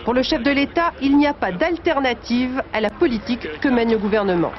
Pour 0.05 0.13
le 0.13 0.23
chef 0.23 0.41
de 0.41 0.51
l'État, 0.51 0.93
il 1.01 1.17
n'y 1.17 1.27
a 1.27 1.33
pas 1.33 1.51
d'alternative 1.51 2.63
à 2.73 2.81
la 2.81 2.89
politique 2.89 3.59
que 3.59 3.67
mène 3.67 3.91
le 3.91 3.97
gouvernement. 3.97 4.51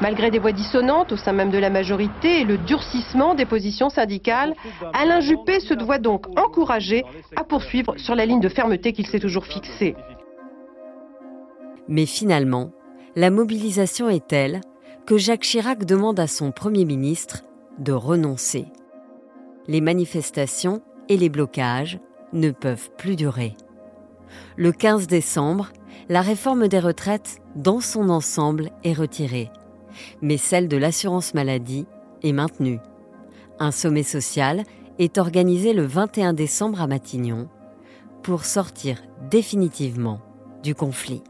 Malgré 0.00 0.30
des 0.30 0.38
voix 0.38 0.52
dissonantes 0.52 1.12
au 1.12 1.16
sein 1.16 1.32
même 1.32 1.50
de 1.50 1.58
la 1.58 1.70
majorité 1.70 2.40
et 2.40 2.44
le 2.44 2.56
durcissement 2.56 3.34
des 3.34 3.46
positions 3.46 3.90
syndicales, 3.90 4.54
Alain 4.92 5.20
Juppé 5.20 5.58
se 5.58 5.74
doit 5.74 5.98
donc 5.98 6.26
encourager 6.38 7.04
à 7.34 7.42
poursuivre 7.42 7.94
sur 7.98 8.14
la 8.14 8.24
ligne 8.24 8.40
de 8.40 8.48
fermeté 8.48 8.92
qu'il 8.92 9.06
s'est 9.06 9.18
toujours 9.18 9.46
fixée. 9.46 9.96
Mais 11.88 12.06
finalement, 12.06 12.70
la 13.16 13.30
mobilisation 13.30 14.08
est 14.08 14.26
telle 14.28 14.60
que 15.04 15.18
Jacques 15.18 15.42
Chirac 15.42 15.84
demande 15.84 16.20
à 16.20 16.28
son 16.28 16.52
Premier 16.52 16.84
ministre 16.84 17.42
de 17.78 17.92
renoncer. 17.92 18.66
Les 19.66 19.80
manifestations 19.80 20.80
et 21.08 21.16
les 21.16 21.28
blocages 21.28 21.98
ne 22.32 22.50
peuvent 22.50 22.90
plus 22.98 23.16
durer. 23.16 23.56
Le 24.56 24.70
15 24.70 25.06
décembre, 25.06 25.70
la 26.08 26.20
réforme 26.20 26.68
des 26.68 26.78
retraites 26.78 27.38
dans 27.56 27.80
son 27.80 28.10
ensemble 28.10 28.70
est 28.84 28.92
retirée, 28.92 29.50
mais 30.22 30.36
celle 30.36 30.68
de 30.68 30.76
l'assurance 30.76 31.34
maladie 31.34 31.86
est 32.22 32.32
maintenue. 32.32 32.80
Un 33.58 33.70
sommet 33.70 34.02
social 34.02 34.62
est 34.98 35.18
organisé 35.18 35.72
le 35.72 35.84
21 35.84 36.32
décembre 36.32 36.80
à 36.80 36.86
Matignon 36.86 37.48
pour 38.22 38.44
sortir 38.44 39.02
définitivement 39.30 40.20
du 40.62 40.74
conflit. 40.74 41.22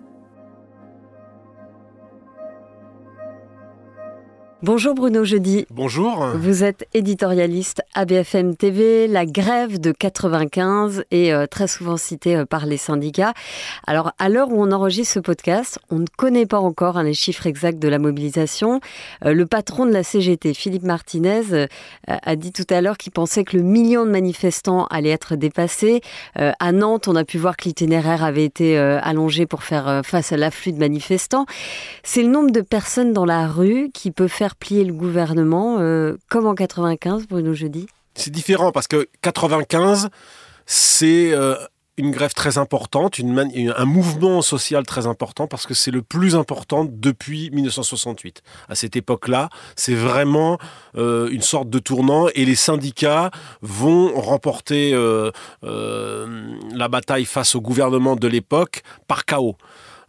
Bonjour 4.61 4.97
Bruno 4.97 5.23
Jeudi. 5.23 5.67
Bonjour. 5.71 6.27
Vous 6.35 6.65
êtes 6.65 6.89
éditorialiste 6.93 7.81
à 7.95 8.05
BFM 8.05 8.57
TV. 8.57 9.07
La 9.07 9.25
grève 9.25 9.79
de 9.79 9.93
95 9.93 11.05
est 11.13 11.33
euh, 11.33 11.47
très 11.47 11.69
souvent 11.69 11.97
citée 11.97 12.35
euh, 12.35 12.45
par 12.45 12.67
les 12.67 12.77
syndicats. 12.77 13.35
Alors, 13.87 14.11
à 14.19 14.29
l'heure 14.29 14.51
où 14.51 14.61
on 14.61 14.73
enregistre 14.73 15.15
ce 15.15 15.21
podcast, 15.21 15.79
on 15.91 16.01
ne 16.01 16.07
connaît 16.17 16.45
pas 16.45 16.59
encore 16.59 16.99
hein, 16.99 17.05
les 17.05 17.15
chiffres 17.15 17.47
exacts 17.47 17.79
de 17.79 17.87
la 17.87 18.01
mobilisation. 18.01 18.81
Euh, 19.25 19.33
le 19.33 19.47
patron 19.47 19.87
de 19.87 19.93
la 19.93 20.03
CGT, 20.03 20.55
Philippe 20.55 20.83
Martinez, 20.83 21.69
a 22.09 22.35
dit 22.35 22.51
tout 22.51 22.67
à 22.69 22.81
l'heure 22.81 22.99
qu'il 22.99 23.13
pensait 23.13 23.45
que 23.45 23.57
le 23.57 23.63
million 23.63 24.05
de 24.05 24.11
manifestants 24.11 24.87
allait 24.87 25.11
être 25.11 25.37
dépassé. 25.37 26.01
à 26.35 26.73
Nantes, 26.73 27.07
on 27.07 27.15
a 27.15 27.25
pu 27.25 27.39
voir 27.39 27.57
que 27.57 27.65
l'itinéraire 27.65 28.25
avait 28.25 28.45
été 28.45 28.77
allongé 28.77 29.47
pour 29.47 29.63
faire 29.63 30.03
face 30.05 30.33
à 30.33 30.37
l'afflux 30.37 30.73
de 30.73 30.79
manifestants. 30.79 31.47
C'est 32.03 32.23
le 32.23 32.29
nombre 32.29 32.51
de 32.51 32.61
personnes 32.61 33.13
dans 33.13 33.25
la 33.25 33.47
rue 33.47 33.91
qui 33.93 34.11
peut 34.11 34.29
faire 34.29 34.48
plier 34.57 34.85
le 34.85 34.93
gouvernement, 34.93 35.79
comme 36.29 36.47
en 36.47 36.55
95, 36.55 37.27
Bruno 37.29 37.53
Jeudi 37.55 37.87
C'est 38.15 38.31
différent 38.31 38.73
parce 38.73 38.87
que 38.87 39.09
95, 39.23 40.09
c'est 40.67 41.35
une 41.99 42.13
grève 42.13 42.33
très 42.33 42.59
importante, 42.59 43.19
un 43.21 43.85
mouvement 43.85 44.41
social 44.41 44.87
très 44.87 45.07
important 45.07 45.49
parce 45.49 45.67
que 45.67 45.75
c'est 45.75 45.91
le 45.91 46.01
plus 46.01 46.37
important 46.37 46.87
depuis 46.89 47.51
1968. 47.51 48.43
À 48.69 48.77
cette 48.77 48.95
époque-là, 48.95 49.49
c'est 49.75 49.95
vraiment 49.95 50.59
euh, 50.97 51.29
une 51.31 51.43
sorte 51.43 51.69
de 51.69 51.81
tournant 51.81 52.29
et 52.35 52.45
les 52.45 52.55
syndicats 52.55 53.31
vont 53.63 54.19
remporter 54.19 54.95
euh, 54.95 55.33
euh, 55.65 56.57
la 56.73 56.89
bataille 56.89 57.25
face 57.25 57.57
au 57.57 57.61
gouvernement 57.61 58.15
de 58.15 58.29
l'époque 58.29 58.83
par 59.09 59.25
chaos. 59.25 59.57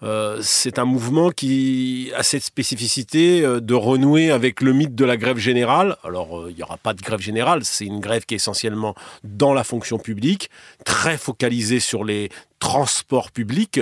Euh, 0.01 0.39
c'est 0.41 0.79
un 0.79 0.85
mouvement 0.85 1.29
qui 1.29 2.11
a 2.15 2.23
cette 2.23 2.43
spécificité 2.43 3.43
euh, 3.43 3.59
de 3.59 3.73
renouer 3.73 4.31
avec 4.31 4.61
le 4.61 4.71
mythe 4.71 4.95
de 4.95 5.03
la 5.03 5.17
grève 5.17 5.37
générale. 5.37 5.97
Alors, 6.03 6.39
euh, 6.39 6.51
il 6.51 6.55
n'y 6.55 6.63
aura 6.63 6.77
pas 6.77 6.93
de 6.93 7.01
grève 7.01 7.19
générale, 7.19 7.65
c'est 7.65 7.85
une 7.85 7.99
grève 7.99 8.25
qui 8.25 8.35
est 8.35 8.37
essentiellement 8.37 8.95
dans 9.23 9.53
la 9.53 9.63
fonction 9.63 9.99
publique, 9.99 10.49
très 10.85 11.17
focalisée 11.17 11.81
sur 11.81 12.03
les 12.05 12.29
transports 12.59 13.31
publics, 13.31 13.79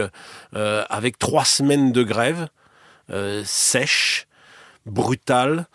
avec 0.53 1.17
trois 1.17 1.45
semaines 1.45 1.91
de 1.91 2.03
grève 2.03 2.47
sèches, 3.43 4.27
brutales, 4.85 5.65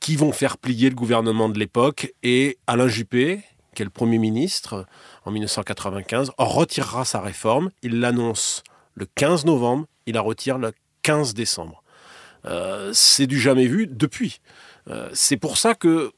qui 0.00 0.16
vont 0.16 0.32
faire 0.32 0.58
plier 0.58 0.90
le 0.90 0.94
gouvernement 0.94 1.48
de 1.48 1.58
l'époque. 1.58 2.12
Et 2.22 2.58
Alain 2.66 2.88
Juppé, 2.88 3.40
qui 3.74 3.82
est 3.82 3.84
le 3.86 3.90
Premier 3.90 4.18
ministre 4.18 4.86
en 5.24 5.30
1995, 5.30 6.32
retirera 6.36 7.06
sa 7.06 7.20
réforme. 7.20 7.70
Il 7.82 8.00
l'annonce 8.00 8.62
le 8.98 9.06
15 9.14 9.44
novembre, 9.44 9.86
il 10.06 10.14
la 10.14 10.20
retire 10.20 10.58
le 10.58 10.72
15 11.02 11.34
décembre. 11.34 11.82
Euh, 12.44 12.90
c'est 12.92 13.26
du 13.26 13.38
jamais 13.38 13.66
vu 13.66 13.86
depuis. 13.86 14.40
Euh, 14.88 15.08
c'est 15.12 15.36
pour 15.36 15.56
ça 15.56 15.74
que 15.74 16.12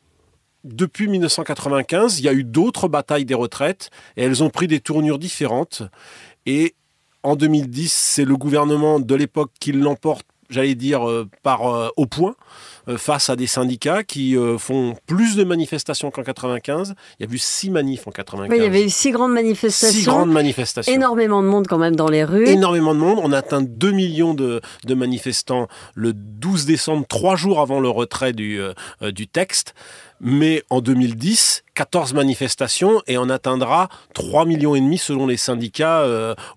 depuis 0.64 1.08
1995, 1.08 2.18
il 2.18 2.25
y 2.25 2.28
a 2.28 2.32
eu 2.32 2.44
d'autres 2.44 2.88
batailles 2.88 3.25
des 3.25 3.34
retraites 3.34 3.90
et 4.16 4.25
elles 4.25 4.42
ont 4.42 4.50
pris 4.50 4.66
des 4.66 4.80
tournures 4.80 5.18
différentes. 5.18 5.82
Et 6.46 6.75
en 7.22 7.37
2010, 7.37 7.92
c'est 7.92 8.25
le 8.25 8.37
gouvernement 8.37 9.00
de 9.00 9.14
l'époque 9.14 9.52
qui 9.60 9.72
l'emporte, 9.72 10.26
j'allais 10.50 10.75
dire, 10.75 11.09
euh, 11.09 11.28
par 11.42 11.92
au 11.97 12.07
point. 12.07 12.35
Euh, 12.90 12.97
face 12.97 13.28
à 13.28 13.37
des 13.37 13.47
syndicats 13.47 14.02
qui 14.02 14.37
euh, 14.37 14.57
font 14.57 14.97
plus 15.07 15.37
de 15.37 15.45
manifestations 15.45 16.11
qu'en 16.11 16.23
95. 16.23 16.95
Il 17.19 17.26
y 17.26 17.30
a 17.30 17.33
eu 17.33 17.38
six 17.38 17.71
manifs 17.71 18.07
en 18.07 18.11
95. 18.11 18.57
il 18.57 18.62
y 18.62 18.66
avait 18.66 18.85
eu 18.85 18.90
six 18.90 19.11
grandes 19.11 19.33
manifestations. 19.33 19.99
Six 19.99 20.07
grandes 20.07 20.33
manifestations. 20.33 20.92
Énormément 20.92 21.42
de 21.42 21.49
monde 21.49 21.66
quand 21.66 21.78
même 21.78 21.95
dans 21.95 22.09
les 22.09 22.25
rues. 22.25 22.49
Énormément 22.49 22.95
de 22.95 23.00
monde. 23.00 23.21
On 23.23 23.33
a 23.33 23.38
atteint 23.38 23.62
2 23.62 23.90
millions 23.92 24.35
de, 24.35 24.61
manifestants 24.88 25.69
le 25.95 26.12
12 26.12 26.64
décembre, 26.66 27.07
trois 27.07 27.37
jours 27.37 27.61
avant 27.61 27.80
le 27.80 27.88
retrait 27.88 28.33
du, 28.33 28.61
euh, 28.61 29.12
du 29.12 29.28
texte. 29.28 29.75
Mais 30.21 30.62
en 30.69 30.80
2010, 30.80 31.64
14 31.75 32.12
manifestations 32.14 33.02
et 33.07 33.19
on 33.19 33.28
atteindra 33.30 33.88
3 34.14 34.45
millions 34.47 34.75
et 34.75 34.80
demi 34.80 34.99
selon 34.99 35.26
les 35.26 35.38
syndicats 35.38 36.04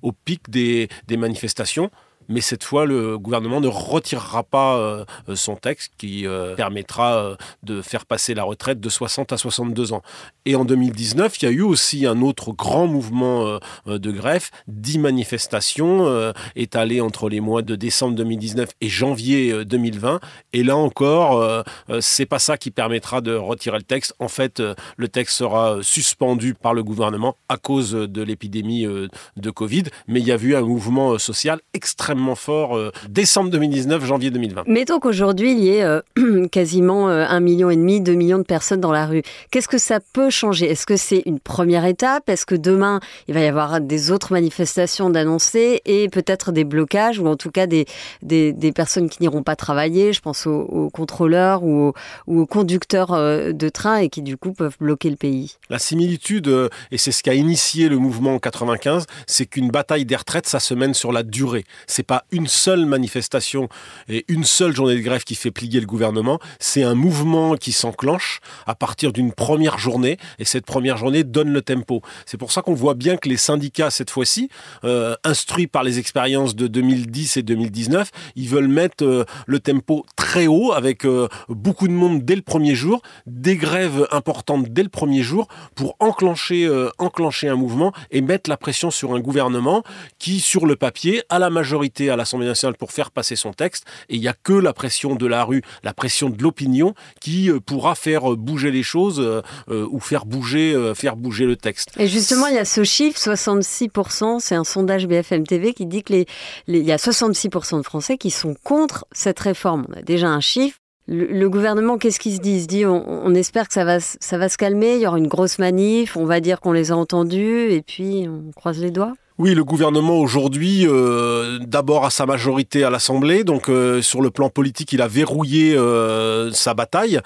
au 0.02 0.12
pic 0.12 0.50
des, 0.50 0.90
des 1.08 1.16
manifestations 1.16 1.90
mais 2.34 2.42
cette 2.42 2.64
fois, 2.64 2.86
le 2.86 3.20
gouvernement 3.20 3.62
ne 3.62 3.68
retirera 3.68 4.42
pas 4.42 4.78
euh, 4.78 5.06
son 5.36 5.56
texte 5.56 5.94
qui 6.00 6.26
euh, 6.26 6.56
permettra 6.56 7.16
euh, 7.16 7.36
de 7.62 7.84
faire 7.84 8.08
passer 8.08 8.34
la 8.34 8.44
retraite 8.44 8.80
de 8.80 8.90
60 8.90 9.32
à 9.32 9.38
62 9.38 9.94
ans. 9.94 10.02
Et 10.46 10.56
en 10.56 10.66
2019, 10.66 11.42
il 11.42 11.46
y 11.46 11.48
a 11.48 11.52
eu 11.52 11.62
aussi 11.62 12.08
un 12.08 12.22
autre 12.22 12.52
grand 12.52 12.88
mouvement 12.88 13.60
de 13.86 14.12
greffe, 14.12 14.52
10 14.68 15.00
manifestations 15.00 16.34
étalées 16.56 17.00
entre 17.00 17.30
les 17.30 17.40
mois 17.40 17.62
de 17.62 17.76
décembre 17.76 18.16
2019 18.16 18.70
et 18.82 18.90
janvier 18.90 19.64
2020. 19.64 20.20
Et 20.52 20.64
là 20.64 20.76
encore, 20.76 21.64
c'est 22.02 22.26
pas 22.26 22.40
ça 22.40 22.58
qui 22.58 22.72
permettra 22.72 23.22
de 23.22 23.34
retirer 23.34 23.78
le 23.78 23.84
texte. 23.84 24.14
En 24.20 24.28
fait, 24.28 24.62
le 24.98 25.08
texte 25.08 25.38
sera 25.38 25.78
suspendu 25.82 26.56
par 26.56 26.74
le 26.74 26.84
gouvernement 26.84 27.38
à 27.48 27.56
cause 27.56 27.94
de 27.94 28.22
l'épidémie 28.22 28.86
de 28.86 29.50
Covid. 29.50 29.84
Mais 30.08 30.20
il 30.20 30.28
y 30.28 30.34
a 30.34 30.38
eu 30.38 30.56
un 30.56 30.62
mouvement 30.62 31.18
social 31.18 31.62
extrêmement 31.74 32.23
fort 32.36 32.78
euh, 32.78 32.92
décembre 33.10 33.50
2019, 33.52 34.06
janvier 34.06 34.32
2020. 34.32 34.64
Mettons 34.68 35.00
qu'aujourd'hui, 35.00 35.52
il 35.52 35.60
y 35.60 35.70
ait 35.70 35.84
euh, 35.84 36.02
quasiment 36.52 37.10
euh, 37.10 37.26
un 37.28 37.40
million 37.40 37.70
et 37.70 37.76
demi, 37.76 38.02
deux 38.02 38.14
millions 38.14 38.38
de 38.38 38.44
personnes 38.44 38.82
dans 38.82 38.92
la 38.92 39.06
rue. 39.06 39.22
Qu'est-ce 39.52 39.68
que 39.68 39.78
ça 39.78 40.00
peut 40.14 40.30
changer? 40.30 40.70
Est-ce 40.70 40.86
que 40.86 40.98
c'est 40.98 41.24
une 41.26 41.40
première 41.40 41.86
étape? 41.86 42.30
Est-ce 42.30 42.46
que 42.46 42.56
demain, 42.56 43.00
il 43.28 43.34
va 43.34 43.42
y 43.42 43.46
avoir 43.46 43.82
des 43.82 44.12
autres 44.12 44.34
manifestations 44.34 45.10
d'annoncer 45.10 45.82
et 45.86 46.10
peut-être 46.10 46.52
des 46.52 46.64
blocages 46.64 47.20
ou 47.20 47.28
en 47.28 47.36
tout 47.36 47.52
cas 47.52 47.68
des, 47.68 47.86
des, 48.22 48.72
personnes 48.72 49.10
qui 49.10 49.22
n'iront 49.22 49.44
pas 49.44 49.56
travailler? 49.56 50.14
Je 50.14 50.22
pense 50.22 50.48
aux, 50.48 50.90
contrôleurs 50.92 51.64
ou 51.64 51.94
aux, 52.28 52.46
conducteurs 52.46 53.12
de 53.54 53.70
train 53.70 53.98
et 53.98 54.10
qui 54.10 54.22
du 54.22 54.38
coup 54.38 54.54
peuvent 54.54 54.78
bloquer 54.80 55.10
le 55.10 55.16
pays. 55.16 55.58
La 55.70 55.80
similitude, 55.80 56.70
et 56.92 56.98
c'est 56.98 57.12
ce 57.12 57.24
qui 57.24 57.30
a 57.30 57.34
initié 57.34 57.90
le 57.90 57.98
mouvement 57.98 58.36
en 58.36 58.40
95, 58.40 59.06
c'est 59.28 59.46
qu'une 59.46 59.70
bataille 59.70 60.06
des 60.06 60.16
retraites, 60.16 60.48
ça 60.48 60.60
se 60.60 60.74
mène 60.74 60.94
sur 60.94 61.12
la 61.12 61.24
durée. 61.24 61.66
C'est 61.88 62.03
pas 62.04 62.26
une 62.32 62.48
seule 62.48 62.86
manifestation 62.86 63.70
et 64.08 64.26
une 64.28 64.44
seule 64.44 64.76
journée 64.76 64.96
de 64.96 65.02
grève 65.02 65.24
qui 65.24 65.36
fait 65.36 65.52
plier 65.52 65.80
le 65.80 65.86
gouvernement, 65.86 66.40
c'est 66.60 66.84
un 66.84 66.96
mouvement 66.96 67.56
qui 67.56 67.72
s'enclenche 67.72 68.40
à 68.66 68.76
partir 68.76 69.14
d'une 69.14 69.32
première 69.32 69.78
journée 69.78 70.18
et 70.40 70.46
cette 70.46 70.66
première 70.66 70.98
journée 70.98 71.24
donne 71.24 71.52
le 71.52 71.62
tempo. 71.62 72.02
C'est 72.26 72.38
pour 72.38 72.52
ça 72.52 72.62
qu'on 72.62 72.74
voit 72.74 72.94
bien 72.94 73.18
que 73.18 73.30
les 73.30 73.38
syndicats, 73.38 73.90
cette 73.90 74.10
fois-ci, 74.10 74.50
euh, 74.84 75.16
instruits 75.24 75.68
par 75.68 75.84
les 75.84 76.00
expériences 76.00 76.56
de 76.56 76.68
2010 76.68 77.38
et 77.38 77.44
2019, 77.44 78.10
ils 78.36 78.50
veulent 78.50 78.68
mettre 78.68 79.04
euh, 79.04 79.26
le 79.48 79.60
tempo 79.60 80.06
très 80.16 80.48
haut 80.48 80.74
avec 80.74 81.06
euh, 81.06 81.28
beaucoup 81.50 81.88
de 81.88 81.94
monde 81.94 82.24
dès 82.24 82.36
le 82.36 82.42
premier 82.42 82.76
jour, 82.76 83.02
des 83.26 83.56
grèves 83.56 84.08
importantes 84.12 84.68
dès 84.70 84.84
le 84.84 84.90
premier 84.90 85.24
jour 85.24 85.48
pour 85.76 85.96
enclencher, 86.00 86.70
enclencher 86.98 87.48
un 87.48 87.56
mouvement 87.56 87.94
et 88.12 88.22
mettre 88.22 88.50
la 88.50 88.58
pression 88.58 88.92
sur 88.92 89.14
un 89.14 89.20
gouvernement 89.20 89.84
qui, 90.20 90.40
sur 90.40 90.66
le 90.66 90.76
papier, 90.76 91.24
a 91.30 91.40
la 91.40 91.50
majorité 91.50 91.93
à 92.02 92.16
l'Assemblée 92.16 92.48
nationale 92.48 92.76
pour 92.76 92.92
faire 92.92 93.12
passer 93.12 93.36
son 93.36 93.54
texte. 93.54 93.86
Et 94.10 94.16
il 94.16 94.22
n'y 94.22 94.28
a 94.28 94.34
que 94.34 94.54
la 94.54 94.74
pression 94.74 95.16
de 95.16 95.26
la 95.28 95.44
rue, 95.44 95.62
la 95.84 95.94
pression 95.94 96.30
de 96.30 96.42
l'opinion 96.42 96.94
qui 97.22 97.50
euh, 97.50 97.60
pourra 97.60 97.96
faire 97.96 98.36
bouger 98.36 98.72
les 98.72 98.84
choses 98.84 99.20
euh, 99.20 99.42
euh, 99.70 99.88
ou 99.90 100.00
faire 100.00 100.26
bouger, 100.26 100.94
faire 100.96 101.16
bouger 101.16 101.46
le 101.46 101.56
texte. 101.56 101.90
Et 101.98 102.08
justement, 102.08 102.48
il 102.48 102.56
y 102.56 102.60
a 102.60 102.66
ce 102.66 102.84
chiffre, 102.84 103.20
66%, 103.20 104.40
c'est 104.40 104.56
un 104.56 104.64
sondage 104.64 105.08
BFM 105.08 105.46
TV 105.46 105.74
qui 105.74 105.86
dit 105.86 106.04
que 106.04 106.14
les, 106.14 106.28
y 106.68 106.92
a 106.92 106.98
66% 106.98 107.78
de 107.78 107.84
Français 107.84 108.18
qui 108.18 108.32
sont 108.32 108.56
contre 108.64 109.06
cette 109.12 109.40
réforme. 109.40 109.86
On 109.90 110.00
a 110.00 110.02
déjà 110.02 110.30
un 110.30 110.40
chiffre. 110.40 110.78
Le, 111.06 111.50
gouvernement, 111.50 111.98
qu'est-ce 111.98 112.20
qu'il 112.20 112.34
se 112.34 112.40
dit? 112.40 112.56
Il 112.56 112.62
se 112.62 112.68
dit, 112.68 112.86
on, 112.86 113.36
espère 113.36 113.68
que 113.68 113.74
ça 113.74 113.84
va, 113.84 114.00
ça 114.00 114.38
va 114.38 114.48
se 114.48 114.58
calmer, 114.58 114.96
il 114.96 115.02
y 115.02 115.08
aura 115.08 115.18
une 115.18 115.28
grosse 115.28 115.60
manif, 115.60 116.16
on 116.16 116.24
va 116.24 116.40
dire 116.40 116.62
qu'on 116.62 116.72
les 116.72 116.92
a 116.92 116.96
entendus, 116.96 117.72
et 117.72 117.82
puis 117.82 118.26
on 118.30 118.52
croise 118.54 118.80
les 118.80 118.90
doigts 118.90 119.14
oui, 119.40 119.56
le 119.56 119.64
gouvernement 119.64 120.20
aujourd'hui, 120.20 120.86
euh, 120.86 121.58
d'abord 121.60 122.06
à 122.06 122.12
sa 122.12 122.28
majorité 122.28 122.84
à 122.84 122.92
l'Assemblée, 122.92 123.44
donc 123.44 123.68
euh, 123.68 124.00
sur 124.00 124.22
le 124.22 124.30
plan 124.30 124.50
politique, 124.50 124.94
il 124.94 125.02
a 125.02 125.08
verrouillé 125.08 125.76
euh, 125.76 126.52
sa 126.52 126.76
bataille. 126.76 127.20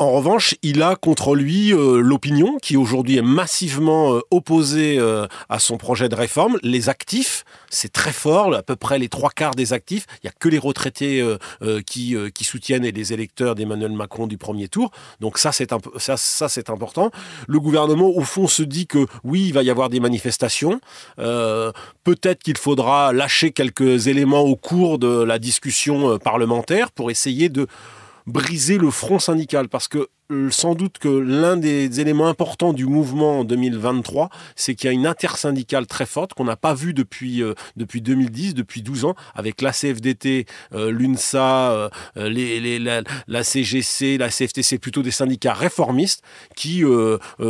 en 0.00 0.10
revanche, 0.10 0.56
il 0.62 0.82
a 0.82 0.96
contre 0.96 1.36
lui 1.36 1.70
l'opinion 1.70 2.58
qui 2.60 2.76
aujourd'hui 2.76 3.18
est 3.18 3.22
massivement 3.22 4.18
opposée 4.30 5.00
à 5.48 5.58
son 5.58 5.76
projet 5.76 6.08
de 6.08 6.14
réforme. 6.14 6.58
Les 6.62 6.88
actifs, 6.88 7.44
c'est 7.70 7.92
très 7.92 8.12
fort, 8.12 8.54
à 8.54 8.62
peu 8.62 8.76
près 8.76 8.98
les 8.98 9.08
trois 9.08 9.30
quarts 9.30 9.54
des 9.54 9.72
actifs. 9.72 10.06
Il 10.16 10.26
n'y 10.26 10.30
a 10.30 10.32
que 10.38 10.48
les 10.48 10.58
retraités 10.58 11.24
qui, 11.86 12.16
soutiennent 12.42 12.84
et 12.84 12.92
les 12.92 13.12
électeurs 13.12 13.54
d'Emmanuel 13.54 13.92
Macron 13.92 14.26
du 14.26 14.38
premier 14.38 14.68
tour. 14.68 14.90
Donc 15.20 15.38
ça, 15.38 15.52
c'est 15.52 16.70
important. 16.70 17.10
Le 17.46 17.60
gouvernement, 17.60 18.08
au 18.08 18.22
fond, 18.22 18.48
se 18.48 18.62
dit 18.62 18.86
que 18.86 19.06
oui, 19.24 19.46
il 19.46 19.52
va 19.52 19.62
y 19.62 19.70
avoir 19.70 19.88
des 19.88 20.00
manifestations. 20.00 20.80
Peut-être 22.04 22.42
qu'il 22.42 22.58
faudra 22.58 23.12
lâcher 23.12 23.52
quelques 23.52 24.06
éléments 24.06 24.40
au 24.42 24.56
cours 24.56 24.98
de 24.98 25.22
la 25.22 25.38
discussion 25.38 26.12
euh, 26.12 26.18
parlementaire 26.18 26.90
pour 26.90 27.10
essayer 27.10 27.48
de 27.48 27.66
briser 28.26 28.78
le 28.78 28.90
front 28.90 29.18
syndical. 29.18 29.68
Parce 29.68 29.88
que 29.88 29.98
euh, 29.98 30.06
sans 30.50 30.74
doute 30.74 30.98
que 30.98 31.08
l'un 31.08 31.56
des 31.56 32.00
éléments 32.00 32.28
importants 32.28 32.72
du 32.72 32.86
mouvement 32.86 33.40
en 33.40 33.44
2023, 33.44 34.28
c'est 34.56 34.74
qu'il 34.74 34.88
y 34.88 34.90
a 34.90 34.92
une 34.92 35.06
intersyndicale 35.06 35.86
très 35.86 36.06
forte 36.06 36.34
qu'on 36.34 36.44
n'a 36.44 36.56
pas 36.56 36.74
vue 36.74 36.94
depuis, 36.94 37.42
euh, 37.42 37.54
depuis 37.76 38.00
2010, 38.00 38.54
depuis 38.54 38.82
12 38.82 39.04
ans, 39.04 39.14
avec 39.34 39.60
la 39.62 39.72
CFDT, 39.72 40.46
euh, 40.74 40.90
l'UNSA, 40.90 41.90
la, 42.16 43.44
CGC, 43.44 44.18
la 44.18 44.28
CFTC, 44.28 44.78
plutôt 44.78 45.02
des 45.02 45.10
syndicats 45.10 45.54
réformistes 45.54 46.22
qui 46.56 46.82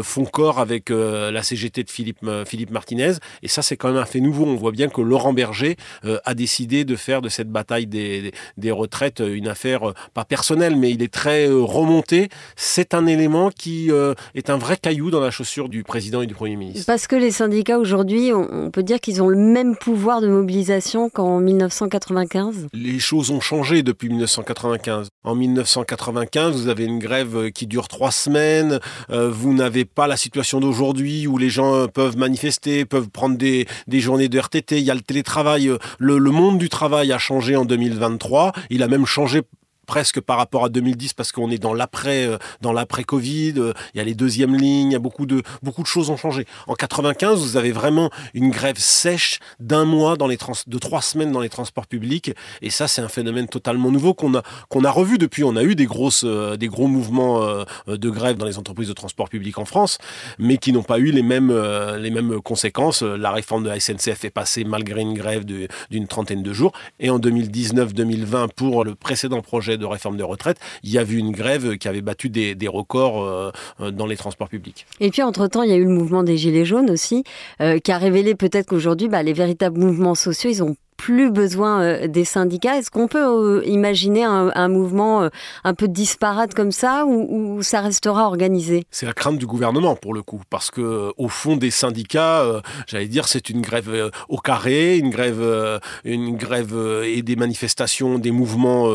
font 0.03 0.25
corps 0.25 0.59
avec 0.59 0.91
la 0.91 1.43
CGT 1.43 1.85
de 1.85 1.91
Philippe, 1.91 2.71
Martinez. 2.71 3.15
Et 3.43 3.49
ça, 3.49 3.63
c'est 3.63 3.77
quand 3.77 3.89
même 3.89 3.97
un 4.03 4.05
fait 4.05 4.21
nouveau. 4.21 4.45
On 4.45 4.57
voit 4.57 4.73
bien 4.73 4.89
que 4.89 5.01
Laurent 5.01 5.33
Berger 5.33 5.77
a 6.03 6.35
décidé 6.35 6.85
de 6.85 6.97
faire 6.97 7.23
de 7.23 7.29
cette 7.29 7.51
bataille 7.51 7.87
des 7.87 8.71
retraites 8.71 9.23
une 9.25 9.49
affaire 9.49 9.93
pas 10.15 10.25
personnelle, 10.25 10.77
mais 10.77 10.91
il 10.91 11.03
est 11.03 11.13
très 11.13 11.47
remonté 11.49 12.29
c'est 12.73 12.95
un 12.95 13.07
élément 13.07 13.51
qui 13.51 13.91
euh, 13.91 14.15
est 14.35 14.49
un 14.49 14.57
vrai 14.57 14.79
caillou 14.79 15.11
dans 15.11 15.21
la 15.21 15.31
chaussure 15.31 15.69
du 15.69 15.85
président 15.85 16.23
et 16.23 16.27
du 16.27 16.33
Premier 16.33 16.57
ministre. 16.57 16.87
Parce 16.87 17.07
que 17.07 17.17
les 17.17 17.31
syndicats 17.31 17.79
aujourd'hui, 17.79 18.33
on 18.33 18.71
peut 18.71 18.83
dire 18.83 18.99
qu'ils 18.99 19.21
ont 19.21 19.29
le 19.29 19.37
même 19.37 19.77
pouvoir 19.77 20.23
de 20.23 20.29
mobilisation 20.29 21.11
qu'en 21.11 21.39
1995 21.39 22.69
Les 22.73 22.99
choses 22.99 23.31
ont 23.31 23.41
changé 23.41 23.83
depuis 23.83 24.09
1995. 24.09 25.09
En 25.23 25.35
1995, 25.35 26.63
vous 26.63 26.69
avez 26.69 26.85
une 26.85 26.99
grève 26.99 27.51
qui 27.51 27.67
dure 27.67 27.89
trois 27.89 28.11
semaines, 28.11 28.81
euh, 29.11 29.29
vous 29.31 29.53
n'avez 29.53 29.85
pas 29.85 30.07
la 30.07 30.17
situation 30.17 30.59
d'aujourd'hui 30.59 31.27
où 31.27 31.37
les 31.37 31.51
gens 31.51 31.89
peuvent 31.89 32.17
manifester, 32.17 32.87
peuvent 32.87 33.11
prendre 33.11 33.37
des, 33.37 33.67
des 33.87 34.01
journées 34.01 34.31
de 34.31 34.39
RTT, 34.39 34.79
il 34.79 34.85
y 34.85 34.91
a 34.91 34.95
le 34.95 35.03
télétravail, 35.03 35.71
le, 35.99 36.17
le 36.17 36.31
monde 36.31 36.57
du 36.57 36.71
travail 36.71 37.13
a 37.13 37.19
changé 37.19 37.55
en 37.55 37.67
2023, 37.67 38.53
il 38.71 38.83
a 38.83 38.89
même 38.89 39.05
changé 39.05 39.43
presque 39.87 40.21
par 40.21 40.37
rapport 40.37 40.65
à 40.65 40.69
2010 40.69 41.15
parce 41.15 41.33
qu'on 41.33 41.51
est 41.51 41.59
dans 41.59 41.75
l'après 41.75 42.27
euh, 42.27 42.39
dans 42.61 42.73
l'après 42.73 43.05
Covid, 43.05 43.55
euh, 43.57 43.73
il 43.95 43.99
y 43.99 44.01
a 44.01 44.05
les 44.05 44.15
deuxièmes 44.15 44.57
lignes, 44.57 44.91
il 44.91 44.93
y 44.93 44.97
a 44.97 45.01
beaucoup 45.01 45.27
de 45.27 45.43
beaucoup 45.63 45.83
de 45.83 45.87
choses 45.87 46.11
ont 46.11 46.17
changé. 46.17 46.47
En 46.67 46.75
95, 46.75 47.41
vous 47.41 47.57
avez 47.57 47.73
vraiment 47.73 48.11
une 48.35 48.51
grève 48.51 48.79
sèche 48.79 49.41
d'un 49.61 49.85
mois 49.85 50.17
dans 50.17 50.27
les 50.27 50.37
trans, 50.37 50.53
de 50.67 50.79
trois 50.79 51.03
semaines 51.03 51.33
dans 51.33 51.41
les 51.41 51.49
transports 51.49 51.87
publics 51.87 52.33
et 52.61 52.71
ça 52.71 52.89
c'est 52.89 53.03
un 53.03 53.09
phénomène 53.09 53.49
totalement 53.49 53.91
nouveau 53.91 54.15
qu'on 54.15 54.35
a 54.35 54.43
qu'on 54.69 54.85
a 54.85 54.91
revu 54.91 55.19
depuis. 55.19 55.45
On 55.45 55.57
a 55.57 55.63
eu 55.63 55.75
des 55.75 55.87
grosses 55.87 56.25
euh, 56.25 56.57
des 56.57 56.69
gros 56.69 56.87
mouvements 56.87 57.43
de 57.87 58.11
grève 58.11 58.37
dans 58.37 58.47
les 58.47 58.59
entreprises 58.59 58.89
de 58.89 58.93
transport 58.93 59.29
public 59.29 59.59
en 59.59 59.65
France, 59.65 59.99
mais 60.39 60.59
qui 60.59 60.73
n'ont 60.73 60.83
pas 60.83 60.99
eu 60.99 61.11
les 61.11 61.23
mêmes 61.23 61.53
les 61.99 62.11
mêmes 62.11 62.41
conséquences. 62.41 63.03
La 63.03 63.31
réforme 63.31 63.65
de 63.65 63.69
la 63.69 63.81
SNCF 63.81 64.25
est 64.25 64.31
passée 64.31 64.65
malgré 64.65 65.01
une 65.01 65.15
grève 65.15 65.45
d'une 65.45 66.07
trentaine 66.07 66.43
de 66.43 66.53
jours 66.53 66.73
et 67.01 67.11
en 67.11 67.19
2019-2020 67.19 68.49
pour 68.55 68.85
le 68.85 68.95
précédent 68.95 69.41
projet 69.41 69.77
de 69.83 69.87
réforme 69.87 70.17
de 70.17 70.23
retraite, 70.23 70.59
il 70.83 70.91
y 70.91 70.99
a 70.99 71.03
eu 71.03 71.17
une 71.17 71.33
grève 71.33 71.77
qui 71.77 71.89
avait 71.89 72.01
battu 72.01 72.31
des, 72.31 72.57
records 72.69 73.23
euh, 73.23 73.91
dans 73.91 74.07
les 74.07 74.17
transports 74.17 74.49
publics. 74.49 74.87
Et 75.01 75.11
puis, 75.11 75.23
entre-temps, 75.23 75.63
il 75.63 75.71
y 75.71 75.75
a 75.75 75.77
eu 75.77 75.85
le 75.85 75.91
mouvement 75.91 76.23
des 76.23 76.39
Gilets 76.39 76.65
jaunes 76.65 76.91
aussi, 76.91 77.25
euh, 77.61 77.79
qui 77.79 77.93
a 77.93 77.99
révélé 77.99 78.35
peut-être 78.35 78.67
qu'aujourd'hui, 78.67 79.09
bah, 79.09 79.23
les 79.23 79.35
véritables 79.35 79.79
mouvements 79.79 80.15
sociaux, 80.15 80.49
ils 80.49 80.63
ont 80.63 80.77
plus 81.03 81.33
besoin 81.33 81.83
euh, 81.83 82.07
des 82.07 82.25
syndicats. 82.25 82.79
Est-ce 82.79 82.91
qu'on 82.91 83.09
peut 83.09 83.27
euh, 83.27 83.67
imaginer 83.67 84.23
un, 84.23 84.69
mouvement 84.69 85.23
euh, 85.23 85.29
un 85.65 85.75
peu 85.75 85.89
disparate 85.89 86.55
comme 86.55 86.71
ça 86.71 87.07
ou, 87.07 87.61
ça 87.63 87.81
restera 87.81 88.25
organisé? 88.27 88.85
C'est 88.93 89.07
la 89.07 89.13
crainte 89.13 89.37
du 89.37 89.47
gouvernement 89.47 89.97
pour 89.97 90.15
le 90.15 90.23
coup, 90.23 90.43
parce 90.49 90.71
que 90.71 91.13
au 91.17 91.29
fond 91.29 91.57
des 91.57 91.73
syndicats, 91.73 92.45
j'allais 92.87 93.09
dire, 93.09 93.27
c'est 93.27 93.51
une 93.51 93.63
grève 93.63 94.11
au 94.29 94.39
carré, 94.39 94.97
une 94.97 95.11
grève, 95.11 95.81
une 96.05 96.37
grève 96.37 96.75
et 97.05 97.23
des 97.23 97.37
manifestations, 97.37 98.19
des 98.19 98.31
mouvements 98.31 98.89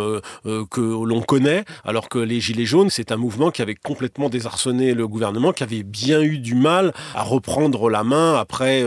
que 0.43 0.81
l'on 0.81 1.21
connaît, 1.21 1.65
alors 1.83 2.09
que 2.09 2.19
les 2.19 2.39
Gilets 2.39 2.65
jaunes, 2.65 2.89
c'est 2.89 3.11
un 3.11 3.17
mouvement 3.17 3.51
qui 3.51 3.61
avait 3.61 3.75
complètement 3.75 4.29
désarçonné 4.29 4.93
le 4.93 5.07
gouvernement, 5.07 5.51
qui 5.51 5.63
avait 5.63 5.83
bien 5.83 6.21
eu 6.21 6.39
du 6.39 6.55
mal 6.55 6.93
à 7.15 7.23
reprendre 7.23 7.89
la 7.89 8.03
main 8.03 8.35
après 8.35 8.83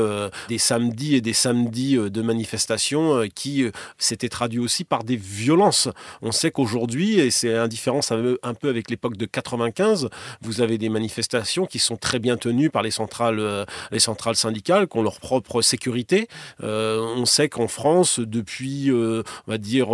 des 0.49 0.59
samedis 0.59 1.17
et 1.17 1.21
des 1.21 1.35
samedis 1.35 1.97
de 1.97 2.23
manifestations 2.23 3.10
euh, 3.15 3.29
qui 3.33 3.63
euh, 3.63 3.71
s'était 3.99 4.29
traduit 4.29 4.59
aussi 4.59 4.85
par 4.85 5.05
des 5.05 5.17
violences. 5.17 5.89
On 6.23 6.33
sait 6.33 6.51
qu'aujourd'hui, 6.51 7.19
et 7.19 7.31
c'est 7.31 7.55
indifférence 7.55 8.13
un 8.13 8.55
peu 8.55 8.69
avec 8.69 8.91
l'époque 8.91 9.17
de 9.17 9.27
95, 9.27 10.09
vous 10.41 10.61
avez 10.61 10.79
des 10.79 10.89
manifestations 10.89 11.67
qui 11.67 11.79
sont 11.79 11.97
très 11.97 12.19
bien 12.19 12.37
tenues 12.37 12.71
par 12.71 12.83
les 12.83 12.91
centrales, 12.91 13.41
euh, 13.41 13.65
les 13.91 13.99
centrales 13.99 14.37
syndicales, 14.37 14.89
qui 14.89 14.99
ont 14.99 15.03
leur 15.03 15.21
propre 15.21 15.63
sécurité. 15.63 16.29
on 16.63 17.25
sait 17.27 17.49
qu'en 17.49 17.69
France, 17.69 18.21
depuis, 18.21 18.91
on 18.93 19.23
va 19.47 19.59
dire, 19.59 19.89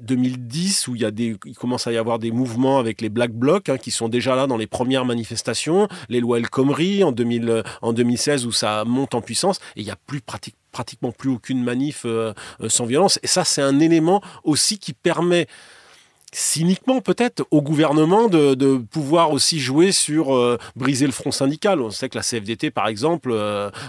2010, 0.00 0.88
où 0.88 0.96
il, 0.96 1.38
commence 1.56 1.86
à 1.86 1.92
y 1.92 1.96
avoir 1.96 2.18
des 2.18 2.30
mouvements 2.30 2.78
avec 2.78 3.00
les 3.00 3.08
Black 3.08 3.32
Blocs, 3.32 3.68
hein, 3.68 3.78
qui 3.78 3.90
sont 3.90 4.08
déjà 4.08 4.34
là 4.34 4.46
dans 4.46 4.56
les 4.56 4.66
premières 4.66 5.04
manifestations, 5.04 5.88
les 6.08 6.20
lois 6.20 6.38
El 6.38 6.48
Khomri 6.48 7.04
en, 7.04 7.12
2000, 7.12 7.62
en 7.82 7.92
2016, 7.92 8.46
où 8.46 8.52
ça 8.52 8.84
monte 8.84 9.14
en 9.14 9.20
puissance, 9.20 9.58
et 9.76 9.80
il 9.80 9.84
n'y 9.84 9.90
a 9.90 9.96
plus 10.06 10.20
pratique, 10.20 10.56
pratiquement 10.72 11.12
plus 11.12 11.30
aucune 11.30 11.62
manif 11.62 12.02
euh, 12.04 12.32
euh, 12.60 12.68
sans 12.68 12.84
violence. 12.84 13.18
Et 13.22 13.26
ça, 13.26 13.44
c'est 13.44 13.62
un 13.62 13.80
élément 13.80 14.22
aussi 14.44 14.78
qui 14.78 14.92
permet 14.92 15.46
cyniquement 16.32 17.00
peut-être 17.00 17.44
au 17.50 17.62
gouvernement 17.62 18.28
de, 18.28 18.76
pouvoir 18.90 19.32
aussi 19.32 19.58
jouer 19.58 19.92
sur 19.92 20.34
euh, 20.34 20.58
briser 20.76 21.06
le 21.06 21.12
front 21.12 21.30
syndical. 21.30 21.80
On 21.80 21.90
sait 21.90 22.08
que 22.08 22.16
la 22.16 22.22
CFDT, 22.22 22.70
par 22.70 22.88
exemple, 22.88 23.34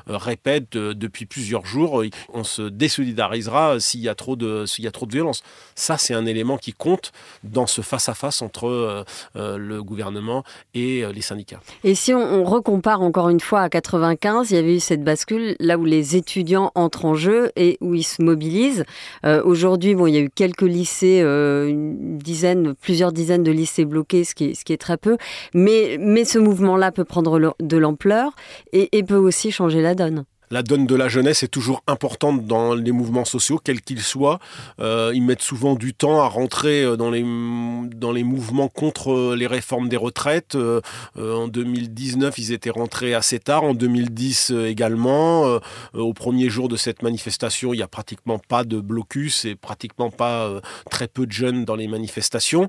répète 0.07 0.71
depuis 0.71 1.25
plusieurs 1.25 1.65
jours, 1.65 2.03
on 2.33 2.43
se 2.43 2.63
désolidarisera 2.63 3.79
s'il 3.79 4.01
y 4.01 4.09
a 4.09 4.15
trop 4.15 4.35
de 4.35 4.65
s'il 4.65 4.83
y 4.85 4.87
a 4.87 4.91
trop 4.91 5.05
de 5.05 5.11
violence. 5.11 5.43
Ça, 5.75 5.97
c'est 5.97 6.13
un 6.13 6.25
élément 6.25 6.57
qui 6.57 6.73
compte 6.73 7.11
dans 7.43 7.67
ce 7.67 7.81
face 7.81 8.09
à 8.09 8.13
face 8.13 8.41
entre 8.41 9.05
le 9.35 9.83
gouvernement 9.83 10.43
et 10.73 11.03
les 11.13 11.21
syndicats. 11.21 11.59
Et 11.83 11.95
si 11.95 12.13
on, 12.13 12.43
recompare 12.43 13.01
encore 13.01 13.29
une 13.29 13.39
fois 13.39 13.61
à 13.61 13.69
95, 13.69 14.51
il 14.51 14.55
y 14.55 14.57
avait 14.57 14.75
eu 14.75 14.79
cette 14.79 15.03
bascule 15.03 15.55
là 15.59 15.77
où 15.77 15.85
les 15.85 16.15
étudiants 16.15 16.71
entrent 16.75 17.05
en 17.05 17.15
jeu 17.15 17.51
et 17.55 17.77
où 17.81 17.93
ils 17.93 18.03
se 18.03 18.21
mobilisent. 18.21 18.85
Aujourd'hui, 19.23 19.95
bon, 19.95 20.07
il 20.07 20.15
y 20.15 20.17
a 20.17 20.21
eu 20.21 20.29
quelques 20.29 20.61
lycées, 20.61 21.21
dizaine, 22.31 22.75
plusieurs 22.75 23.11
dizaines 23.11 23.43
de 23.43 23.51
lycées 23.51 23.85
bloqués, 23.85 24.23
ce 24.23 24.33
qui 24.33 24.45
est, 24.45 24.53
ce 24.55 24.63
qui 24.63 24.71
est 24.71 24.77
très 24.77 24.97
peu. 24.97 25.17
Mais, 25.53 25.97
mais 25.99 26.23
ce 26.23 26.39
mouvement-là 26.39 26.91
peut 26.91 27.03
prendre 27.03 27.55
de 27.59 27.77
l'ampleur 27.77 28.31
et 28.71 29.03
peut 29.03 29.15
aussi 29.15 29.51
changer 29.51 29.81
la 29.81 29.95
donne 29.95 30.23
la 30.51 30.63
donne 30.63 30.85
de 30.85 30.95
la 30.95 31.07
jeunesse 31.07 31.43
est 31.43 31.47
toujours 31.47 31.81
importante 31.87 32.45
dans 32.45 32.75
les 32.75 32.91
mouvements 32.91 33.25
sociaux, 33.25 33.59
quels 33.63 33.81
qu'ils 33.81 34.01
soient. 34.01 34.39
Euh, 34.79 35.11
ils 35.15 35.23
mettent 35.23 35.41
souvent 35.41 35.75
du 35.75 35.93
temps 35.93 36.21
à 36.21 36.27
rentrer 36.27 36.83
euh, 36.83 36.97
dans 36.97 37.09
les, 37.09 37.23
dans 37.23 38.11
les 38.11 38.23
mouvements 38.23 38.67
contre 38.67 39.11
euh, 39.11 39.35
les 39.35 39.47
réformes 39.47 39.87
des 39.87 39.97
retraites. 39.97 40.57
en 41.17 41.47
2019, 41.47 42.37
ils 42.37 42.51
étaient 42.51 42.69
rentrés 42.69 43.13
assez 43.13 43.39
tard. 43.39 43.63
En 43.63 43.73
2010 43.73 44.51
également. 44.65 45.59
au 45.93 46.13
premier 46.13 46.49
jour 46.49 46.67
de 46.67 46.75
cette 46.75 47.01
manifestation, 47.01 47.73
il 47.73 47.77
n'y 47.77 47.83
a 47.83 47.87
pratiquement 47.87 48.39
pas 48.39 48.63
de 48.63 48.79
blocus 48.79 49.45
et 49.45 49.55
pratiquement 49.55 50.09
pas 50.09 50.49
très 50.89 51.07
peu 51.07 51.25
de 51.25 51.31
jeunes 51.31 51.63
dans 51.63 51.75
les 51.75 51.87
manifestations. 51.87 52.67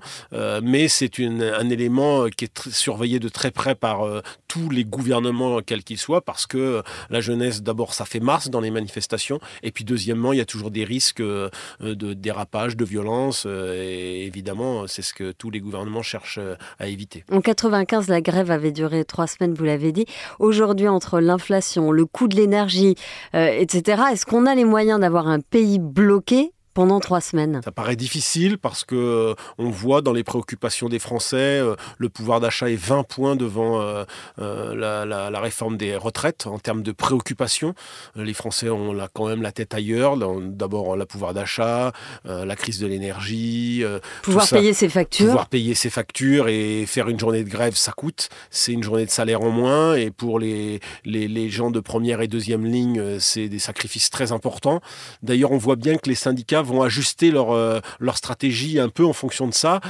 mais 0.63 0.89
c'est 0.89 1.19
un 1.19 1.69
élément 1.71 2.29
qui 2.29 2.45
est 2.45 2.69
surveillé 2.71 3.19
de 3.19 3.29
très 3.29 3.51
près 3.51 3.75
par 3.75 4.07
tous 4.47 4.71
les 4.71 4.85
gouvernements, 4.85 5.61
quels 5.61 5.83
qu'ils 5.83 5.99
soient, 5.99 6.21
parce 6.21 6.47
que 6.47 6.83
la 7.11 7.21
jeunesse, 7.21 7.63
d'abord, 7.73 7.95
ça 7.95 8.05
fait 8.05 8.21
mars 8.21 8.51
dans 8.51 8.61
les 8.61 8.71
manifestations, 8.71 9.41
et 9.63 9.73
puis 9.73 9.85
deuxièmement, 9.85 10.35
il 10.35 10.39
y 10.39 10.43
a 10.43 10.45
toujours 10.45 10.71
des 10.71 10.85
risques 10.85 11.21
euh, 11.21 11.49
de 11.81 12.13
dérapage, 12.13 12.77
de 12.77 12.85
violence, 12.85 13.45
euh, 13.47 13.83
et 13.83 14.27
évidemment, 14.27 14.87
c'est 14.87 15.01
ce 15.01 15.15
que 15.15 15.33
tous 15.33 15.51
les 15.51 15.61
gouvernements 15.61 16.03
cherchent 16.03 16.39
euh, 16.39 16.55
à 16.79 16.89
éviter. 16.89 17.25
En 17.33 17.41
95, 17.41 18.09
la 18.09 18.21
grève 18.21 18.51
avait 18.51 18.73
duré 18.73 19.07
trois 19.07 19.27
semaines, 19.27 19.55
vous 19.55 19.65
l'avez 19.65 19.93
dit. 19.93 20.05
Aujourd'hui, 20.39 20.87
entre 20.87 21.19
l'inflation, 21.19 21.93
le 21.93 22.05
coût 22.05 22.29
de 22.29 22.37
l'énergie, 22.37 22.95
etc., 23.33 24.03
est-ce 24.13 24.27
qu'on 24.27 24.45
a 24.45 24.55
les 24.55 24.67
moyens 24.67 25.01
d'avoir 25.01 25.29
un 25.29 25.41
pays 25.41 25.79
bloqué 25.79 26.53
pendant 26.75 27.01
trois 27.01 27.21
semaines. 27.21 27.61
Ça 27.65 27.73
paraît 27.73 27.97
difficile 27.97 28.59
parce 28.59 28.85
que 28.85 28.95
euh, 28.95 29.35
on 29.59 29.69
voit 29.69 30.01
dans 30.01 30.13
les 30.13 30.25
préoccupations 30.25 30.89
des 30.89 30.99
Français, 30.99 31.37
euh, 31.37 31.75
le 31.99 32.09
pouvoir 32.09 32.41
d'achat 32.41 32.71
est 32.71 32.77
20 32.77 33.03
points 33.05 33.37
devant 33.37 33.81
euh, 33.81 34.05
la, 34.39 35.41
réforme 35.41 35.77
des 35.77 35.97
retraites 35.97 36.47
en 36.47 36.59
termes 36.59 36.83
de 36.83 36.93
préoccupation. 36.93 37.75
Les 38.15 38.33
Français 38.33 38.71
ont 38.71 38.93
là, 38.93 39.09
quand 39.13 39.27
même 39.27 39.43
la 39.43 39.53
tête 39.53 39.75
ailleurs. 39.75 40.17
D'abord, 40.17 40.97
le 40.97 41.05
pouvoir 41.05 41.35
d'achat, 41.35 41.93
la 42.25 42.57
crise 42.57 42.79
de 42.79 42.87
l'énergie. 42.87 43.85
pouvoir 44.23 44.49
payer 44.49 44.73
ses 44.73 44.89
factures. 44.89 45.27
Pouvoir 45.27 45.49
payer 45.49 45.75
ses 45.75 45.91
factures 45.91 46.49
et 46.49 46.87
faire 46.87 47.09
une 47.09 47.19
journée 47.19 47.43
de 47.43 47.51
grève, 47.51 47.75
ça 47.75 47.93
coûte. 47.93 48.29
C'est 48.51 48.73
une 48.73 48.85
journée 48.85 49.05
de 49.05 49.11
salaire 49.11 49.43
en 49.43 49.51
moins. 49.51 49.97
Et 49.97 50.11
pour 50.11 50.39
les, 50.39 50.81
les, 51.05 51.27
les 51.27 51.51
gens 51.51 51.71
de 51.71 51.81
première 51.81 52.21
et 52.21 52.29
deuxième 52.29 52.65
ligne, 52.65 53.19
c'est 53.19 53.49
des 53.49 53.59
sacrifices 53.59 54.11
très 54.11 54.31
importants. 54.31 54.81
D'ailleurs, 55.23 55.51
on 55.51 55.59
voit 55.59 55.77
bien 55.77 55.97
que 55.97 56.09
les 56.09 56.15
syndicats 56.15 56.62
vont 56.63 56.83
ajuster 56.83 57.31
leur, 57.31 57.53
euh, 57.53 57.81
leur 58.01 58.17
stratégie 58.17 58.79
un 58.79 58.89
peu 58.89 59.05
en 59.05 59.13
fonction 59.13 59.47
de 59.47 59.55
ça. 59.55 59.81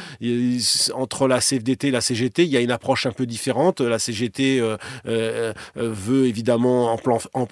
entre 0.94 1.28
la 1.28 1.40
CFDT 1.40 1.88
et 1.88 1.90
la 1.90 2.00
CGT, 2.00 2.44
il 2.44 2.50
y 2.50 2.56
a 2.56 2.60
une 2.60 2.70
approche 2.70 3.06
un 3.06 3.12
peu 3.12 3.26
différente. 3.26 3.80
La 3.80 3.98
CGT 3.98 4.60
euh, 4.60 4.76
euh, 5.06 5.52
veut 5.76 6.26
évidemment 6.26 6.96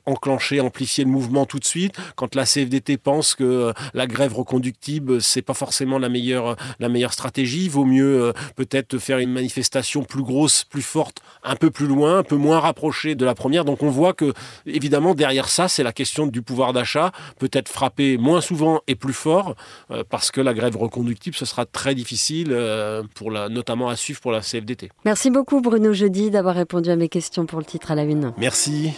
enclencher, 0.06 0.60
amplifier 0.60 1.04
le 1.04 1.10
mouvement 1.10 1.46
tout 1.46 1.58
de 1.58 1.64
suite. 1.64 1.94
Quand 2.16 2.34
la 2.34 2.44
CFDT 2.44 2.96
pense 2.96 3.34
que 3.34 3.72
la 3.94 4.06
grève 4.06 4.34
reconductible, 4.34 5.20
c'est 5.22 5.42
pas 5.42 5.54
forcément 5.54 5.98
la 5.98 6.08
meilleure, 6.08 6.56
la 6.78 6.88
meilleure 6.88 7.12
stratégie, 7.12 7.64
il 7.64 7.70
vaut 7.70 7.84
mieux 7.84 8.32
peut-être 8.56 8.98
faire 8.98 9.18
une 9.18 9.32
manifestation 9.32 10.02
plus 10.02 10.22
grosse, 10.22 10.64
plus 10.64 10.82
forte, 10.82 11.22
un 11.42 11.56
peu 11.56 11.70
plus 11.70 11.86
loin, 11.86 12.18
un 12.18 12.22
peu 12.22 12.36
moins 12.36 12.60
rapprochée 12.60 13.14
de 13.14 13.24
la 13.24 13.34
première. 13.34 13.64
Donc 13.64 13.82
on 13.82 13.90
voit 13.90 14.12
que, 14.12 14.32
évidemment, 14.66 15.14
derrière 15.14 15.48
ça, 15.48 15.68
c'est 15.68 15.82
la 15.82 15.92
question 15.92 16.26
du 16.26 16.42
pouvoir 16.42 16.72
d'achat, 16.72 17.12
peut-être 17.38 17.68
frappé 17.68 18.18
moins 18.18 18.40
souvent 18.40 18.80
et 18.86 18.94
plus 18.94 19.09
fort 19.12 19.54
euh, 19.90 20.02
parce 20.08 20.30
que 20.30 20.40
la 20.40 20.54
grève 20.54 20.76
reconductible, 20.76 21.36
ce 21.36 21.44
sera 21.44 21.66
très 21.66 21.94
difficile, 21.94 22.48
euh, 22.50 23.02
pour 23.14 23.30
la, 23.30 23.48
notamment 23.48 23.88
à 23.88 23.96
suivre 23.96 24.20
pour 24.20 24.32
la 24.32 24.40
CFDT. 24.40 24.90
Merci 25.04 25.30
beaucoup 25.30 25.60
Bruno 25.60 25.92
Jeudi 25.92 26.30
d'avoir 26.30 26.54
répondu 26.54 26.90
à 26.90 26.96
mes 26.96 27.08
questions 27.08 27.46
pour 27.46 27.58
le 27.58 27.64
titre 27.64 27.90
à 27.90 27.94
la 27.94 28.02
une. 28.02 28.32
Merci. 28.38 28.92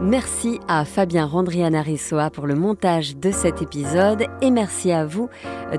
Merci 0.00 0.60
à 0.68 0.84
Fabien 0.84 1.26
Randrianarissoa 1.26 2.30
pour 2.30 2.46
le 2.46 2.54
montage 2.54 3.16
de 3.16 3.32
cet 3.32 3.62
épisode 3.62 4.26
et 4.40 4.52
merci 4.52 4.92
à 4.92 5.04
vous 5.04 5.28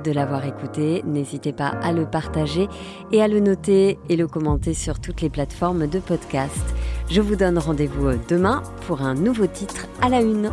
de 0.03 0.11
l'avoir 0.11 0.45
écouté. 0.45 1.03
N'hésitez 1.05 1.53
pas 1.53 1.69
à 1.81 1.93
le 1.93 2.05
partager 2.05 2.67
et 3.13 3.21
à 3.21 3.29
le 3.29 3.39
noter 3.39 3.97
et 4.09 4.17
le 4.17 4.27
commenter 4.27 4.73
sur 4.73 4.99
toutes 4.99 5.21
les 5.21 5.29
plateformes 5.29 5.87
de 5.87 5.99
podcast. 5.99 6.65
Je 7.09 7.21
vous 7.21 7.37
donne 7.37 7.57
rendez-vous 7.57 8.11
demain 8.27 8.61
pour 8.87 9.01
un 9.03 9.13
nouveau 9.13 9.47
titre 9.47 9.87
à 10.01 10.09
la 10.09 10.21
une. 10.21 10.51